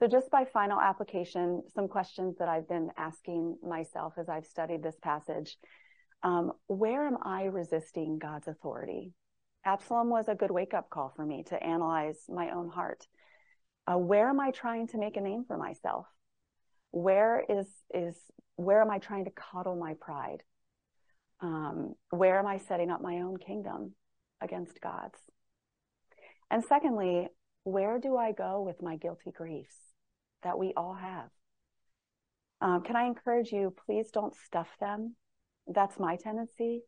So, 0.00 0.08
just 0.08 0.30
by 0.30 0.44
final 0.44 0.80
application, 0.80 1.62
some 1.74 1.86
questions 1.86 2.36
that 2.38 2.48
I've 2.48 2.68
been 2.68 2.90
asking 2.96 3.58
myself 3.62 4.14
as 4.18 4.28
I've 4.28 4.46
studied 4.46 4.82
this 4.82 4.98
passage. 5.00 5.56
Um, 6.22 6.52
where 6.66 7.06
am 7.06 7.18
I 7.22 7.44
resisting 7.44 8.18
God's 8.18 8.48
authority? 8.48 9.12
Absalom 9.64 10.08
was 10.08 10.28
a 10.28 10.34
good 10.34 10.50
wake 10.50 10.74
up 10.74 10.90
call 10.90 11.12
for 11.14 11.24
me 11.24 11.44
to 11.48 11.62
analyze 11.62 12.18
my 12.28 12.50
own 12.50 12.68
heart. 12.68 13.06
Uh, 13.86 13.98
where 13.98 14.28
am 14.28 14.40
I 14.40 14.50
trying 14.50 14.86
to 14.88 14.98
make 14.98 15.16
a 15.16 15.20
name 15.20 15.44
for 15.46 15.56
myself? 15.56 16.06
Where 16.90 17.44
is 17.48 17.66
is 17.92 18.16
where 18.56 18.80
am 18.82 18.90
I 18.90 18.98
trying 18.98 19.24
to 19.24 19.30
coddle 19.30 19.76
my 19.76 19.94
pride? 20.00 20.42
Um, 21.40 21.94
where 22.10 22.38
am 22.38 22.46
I 22.46 22.58
setting 22.58 22.90
up 22.90 23.00
my 23.02 23.16
own 23.20 23.36
kingdom 23.36 23.94
against 24.40 24.80
God's? 24.80 25.18
And 26.50 26.62
secondly, 26.62 27.28
where 27.64 27.98
do 27.98 28.16
I 28.16 28.32
go 28.32 28.62
with 28.62 28.82
my 28.82 28.96
guilty 28.96 29.32
griefs 29.32 29.76
that 30.42 30.58
we 30.58 30.72
all 30.76 30.94
have? 30.94 31.30
Um, 32.60 32.82
can 32.82 32.94
I 32.94 33.06
encourage 33.06 33.50
you, 33.50 33.74
please 33.86 34.10
don't 34.12 34.34
stuff 34.36 34.68
them. 34.78 35.16
That's 35.66 35.98
my 35.98 36.16
tendency. 36.16 36.82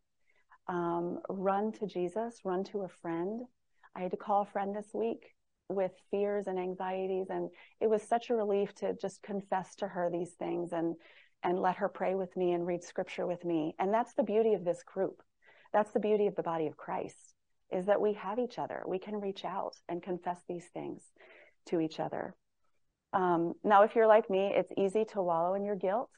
Um, 0.68 1.20
run 1.28 1.72
to 1.72 1.86
Jesus, 1.86 2.40
run 2.44 2.64
to 2.64 2.82
a 2.82 2.88
friend. 2.88 3.42
I 3.96 4.00
had 4.00 4.10
to 4.12 4.16
call 4.16 4.42
a 4.42 4.46
friend 4.46 4.74
this 4.74 4.88
week 4.94 5.34
with 5.68 5.92
fears 6.10 6.46
and 6.46 6.58
anxieties, 6.58 7.26
and 7.30 7.50
it 7.80 7.88
was 7.88 8.02
such 8.02 8.30
a 8.30 8.34
relief 8.34 8.74
to 8.76 8.94
just 9.00 9.22
confess 9.22 9.74
to 9.76 9.88
her 9.88 10.10
these 10.10 10.32
things 10.32 10.72
and 10.72 10.96
and 11.42 11.60
let 11.60 11.76
her 11.76 11.90
pray 11.90 12.14
with 12.14 12.34
me 12.38 12.52
and 12.52 12.66
read 12.66 12.82
scripture 12.82 13.26
with 13.26 13.44
me. 13.44 13.74
And 13.78 13.92
that's 13.92 14.14
the 14.14 14.22
beauty 14.22 14.54
of 14.54 14.64
this 14.64 14.82
group. 14.82 15.22
That's 15.74 15.90
the 15.90 16.00
beauty 16.00 16.26
of 16.26 16.34
the 16.36 16.42
body 16.42 16.66
of 16.66 16.78
Christ 16.78 17.34
is 17.70 17.86
that 17.86 18.00
we 18.00 18.14
have 18.14 18.38
each 18.38 18.58
other. 18.58 18.82
We 18.86 18.98
can 18.98 19.20
reach 19.20 19.44
out 19.44 19.74
and 19.88 20.02
confess 20.02 20.38
these 20.48 20.66
things 20.72 21.02
to 21.66 21.80
each 21.80 21.98
other. 21.98 22.34
Um, 23.12 23.54
now, 23.62 23.82
if 23.82 23.94
you're 23.94 24.06
like 24.06 24.30
me, 24.30 24.52
it's 24.54 24.72
easy 24.76 25.04
to 25.12 25.22
wallow 25.22 25.54
in 25.54 25.64
your 25.64 25.76
guilt. 25.76 26.10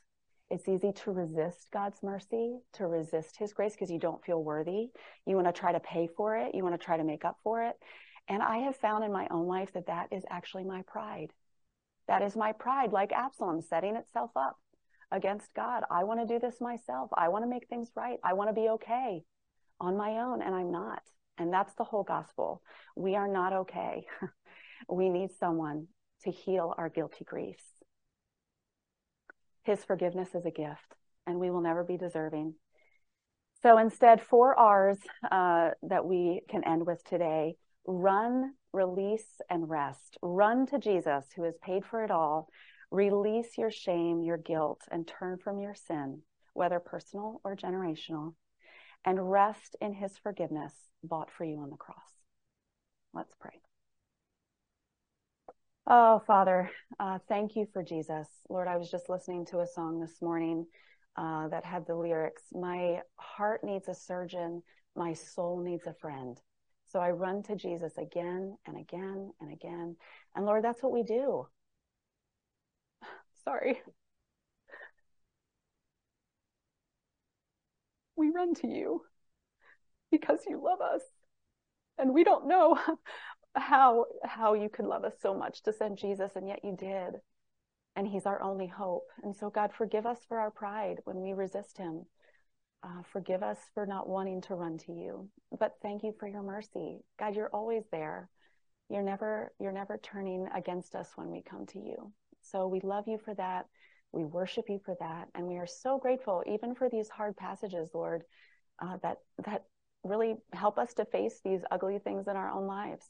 It's 0.49 0.69
easy 0.69 0.93
to 0.93 1.11
resist 1.11 1.67
God's 1.73 2.03
mercy, 2.03 2.59
to 2.75 2.87
resist 2.87 3.37
His 3.37 3.53
grace 3.53 3.73
because 3.73 3.91
you 3.91 3.99
don't 3.99 4.25
feel 4.25 4.43
worthy. 4.43 4.91
You 5.27 5.35
want 5.35 5.49
to 5.49 5.53
try 5.53 5.73
to 5.73 5.81
pay 5.81 6.09
for 6.17 6.37
it. 6.37 6.55
You 6.55 6.63
want 6.63 6.79
to 6.79 6.85
try 6.85 6.97
to 6.97 7.05
make 7.05 7.25
up 7.25 7.39
for 7.43 7.65
it. 7.65 7.75
And 8.29 8.43
I 8.43 8.59
have 8.59 8.77
found 8.77 9.05
in 9.05 9.13
my 9.13 9.27
own 9.31 9.47
life 9.47 9.73
that 9.75 9.87
that 9.87 10.09
is 10.13 10.25
actually 10.31 10.65
my 10.65 10.83
pride. 10.87 11.33
That 12.09 12.23
is 12.23 12.37
my 12.37 12.53
pride, 12.53 12.93
like 12.93 13.13
Absalom, 13.13 13.61
setting 13.63 13.97
itself 13.97 14.31
up 14.37 14.57
against 15.11 15.53
God. 15.55 15.83
I 15.91 16.05
want 16.05 16.21
to 16.21 16.33
do 16.33 16.39
this 16.39 16.61
myself. 16.61 17.11
I 17.17 17.29
want 17.29 17.45
to 17.45 17.51
make 17.51 17.69
things 17.69 17.91
right. 17.97 18.19
I 18.23 18.35
want 18.35 18.51
to 18.51 18.61
be 18.61 18.69
okay 18.71 19.23
on 19.81 19.97
my 19.97 20.19
own, 20.19 20.43
and 20.43 20.55
I'm 20.55 20.71
not. 20.71 21.03
And 21.39 21.53
that's 21.53 21.75
the 21.75 21.85
whole 21.85 22.05
gospel. 22.05 22.63
We 22.97 23.17
are 23.17 23.29
not 23.29 23.53
okay. 23.53 24.07
we 24.89 25.09
need 25.09 25.31
someone 25.39 25.89
to 26.23 26.31
heal 26.31 26.75
our 26.79 26.89
guilty 26.89 27.25
griefs. 27.25 27.65
His 29.67 29.83
forgiveness 29.83 30.29
is 30.37 30.47
a 30.47 30.51
gift, 30.53 30.95
and 31.27 31.41
we 31.41 31.51
will 31.51 31.61
never 31.61 31.83
be 31.83 31.97
deserving. 31.97 32.55
So 33.63 33.79
instead, 33.79 34.23
four 34.23 34.57
R's 34.57 34.99
uh, 35.29 35.71
that 35.83 36.07
we 36.07 36.43
can 36.49 36.63
end 36.63 36.87
with 36.87 37.03
today 37.03 37.57
run, 37.85 38.53
release, 38.73 39.41
and 39.51 39.69
rest. 39.69 40.19
Run 40.23 40.67
to 40.67 40.79
Jesus, 40.79 41.25
who 41.35 41.43
has 41.43 41.57
paid 41.61 41.85
for 41.85 42.05
it 42.05 42.13
all. 42.13 42.49
Release 42.93 43.59
your 43.59 43.73
shame, 43.73 44.23
your 44.23 44.37
guilt, 44.37 44.83
and 44.91 45.07
turn 45.07 45.37
from 45.37 45.59
your 45.59 45.75
sin, 45.75 46.23
whether 46.55 46.79
personal 46.79 47.41
or 47.43 47.57
generational, 47.57 48.35
and 49.05 49.33
rest 49.33 49.75
in 49.81 49.95
his 49.95 50.17
forgiveness 50.19 50.73
bought 51.03 51.31
for 51.37 51.45
you 51.45 51.59
on 51.59 51.71
the 51.71 51.77
cross. 51.77 51.97
Let's 53.13 53.35
pray. 53.41 53.59
Oh, 55.88 56.20
Father, 56.27 56.70
uh, 56.99 57.18
thank 57.29 57.55
you 57.55 57.66
for 57.72 57.83
Jesus. 57.83 58.27
Lord, 58.49 58.66
I 58.66 58.77
was 58.77 58.90
just 58.90 59.09
listening 59.09 59.46
to 59.46 59.61
a 59.61 59.66
song 59.66 60.01
this 60.01 60.20
morning 60.20 60.66
uh, 61.16 61.46
that 61.49 61.64
had 61.64 61.87
the 61.87 61.94
lyrics 61.94 62.42
My 62.53 63.03
heart 63.16 63.62
needs 63.62 63.87
a 63.87 63.94
surgeon, 63.94 64.62
my 64.96 65.12
soul 65.12 65.62
needs 65.62 65.87
a 65.87 65.94
friend. 65.94 66.40
So 66.87 66.99
I 66.99 67.11
run 67.11 67.42
to 67.44 67.55
Jesus 67.55 67.99
again 67.99 68.57
and 68.66 68.77
again 68.77 69.31
and 69.40 69.53
again. 69.53 69.96
And 70.35 70.44
Lord, 70.44 70.64
that's 70.64 70.83
what 70.83 70.92
we 70.92 71.05
do. 71.05 71.46
Sorry. 73.44 73.81
We 78.16 78.31
run 78.31 78.55
to 78.55 78.66
you 78.66 79.03
because 80.11 80.40
you 80.49 80.61
love 80.62 80.81
us. 80.81 81.03
And 81.99 82.12
we 82.12 82.25
don't 82.25 82.49
know 82.49 82.77
how 83.57 84.07
how 84.25 84.55
you 84.55 84.69
could 84.69 84.85
love 84.85 85.05
us 85.05 85.14
so 85.21 85.35
much 85.35 85.62
to 85.62 85.73
send 85.73 85.99
Jesus 85.99 86.33
and 86.37 86.47
yet 86.47 86.64
you 86.64 86.77
did. 86.77 87.21
And 87.97 88.07
he's 88.07 88.27
our 88.27 88.42
only 88.42 88.66
hope. 88.66 89.09
And 89.23 89.35
so 89.35 89.51
god 89.51 89.73
forgive 89.73 90.07
us 90.07 90.19
for 90.29 90.38
our 90.38 90.51
pride 90.51 91.01
when 91.05 91.21
we 91.21 91.33
resist 91.33 91.79
him. 91.79 92.05
Uh, 92.83 93.03
forgive 93.12 93.42
us 93.42 93.59
for 93.75 93.87
not 93.87 94.09
wanting 94.09 94.42
to 94.42 94.55
run 94.55 94.79
to 94.79 94.92
you. 94.92 95.29
But 95.59 95.73
thank 95.83 96.03
you 96.03 96.14
for 96.19 96.29
your 96.29 96.42
mercy. 96.42 96.99
God 97.19 97.35
you're 97.35 97.49
always 97.49 97.85
there. 97.90 98.29
You're 98.90 99.03
never 99.03 99.53
you're 99.59 99.73
never 99.73 99.99
turning 99.99 100.47
against 100.55 100.95
us 100.95 101.11
when 101.16 101.31
we 101.31 101.42
come 101.42 101.66
to 101.66 101.79
you. 101.79 102.12
So 102.42 102.69
we 102.69 102.81
love 102.81 103.09
you 103.09 103.19
for 103.19 103.35
that. 103.35 103.66
We 104.12 104.25
worship 104.25 104.66
you 104.69 104.81
for 104.85 104.95
that. 105.01 105.29
And 105.35 105.47
we 105.47 105.57
are 105.57 105.66
so 105.66 105.99
grateful 105.99 106.45
even 106.47 106.75
for 106.75 106.88
these 106.90 107.09
hard 107.09 107.37
passages 107.37 107.90
lord 107.95 108.23
uh, 108.81 108.99
that 109.03 109.19
that 109.47 109.64
really 110.05 110.37
help 110.53 110.79
us 110.79 110.95
to 110.95 111.05
face 111.07 111.40
these 111.42 111.62
ugly 111.71 111.99
things 111.99 112.29
in 112.29 112.37
our 112.37 112.51
own 112.51 112.66
lives 112.66 113.09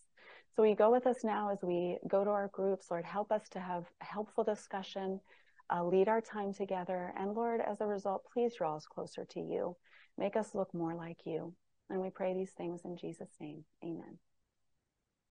so 0.56 0.62
we 0.62 0.74
go 0.74 0.90
with 0.90 1.06
us 1.06 1.18
now 1.22 1.50
as 1.50 1.58
we 1.62 1.98
go 2.08 2.24
to 2.24 2.30
our 2.30 2.48
groups. 2.48 2.90
Lord, 2.90 3.04
help 3.04 3.30
us 3.30 3.46
to 3.50 3.60
have 3.60 3.84
helpful 4.00 4.42
discussion, 4.42 5.20
uh, 5.70 5.84
lead 5.84 6.08
our 6.08 6.22
time 6.22 6.54
together. 6.54 7.12
And 7.18 7.34
Lord, 7.34 7.60
as 7.60 7.82
a 7.82 7.86
result, 7.86 8.22
please 8.32 8.54
draw 8.56 8.76
us 8.76 8.86
closer 8.86 9.26
to 9.26 9.40
you. 9.40 9.76
Make 10.16 10.34
us 10.34 10.54
look 10.54 10.72
more 10.72 10.94
like 10.94 11.18
you. 11.26 11.52
And 11.90 12.00
we 12.00 12.08
pray 12.08 12.32
these 12.32 12.52
things 12.52 12.80
in 12.86 12.96
Jesus' 12.96 13.36
name. 13.38 13.64
Amen. 13.84 14.18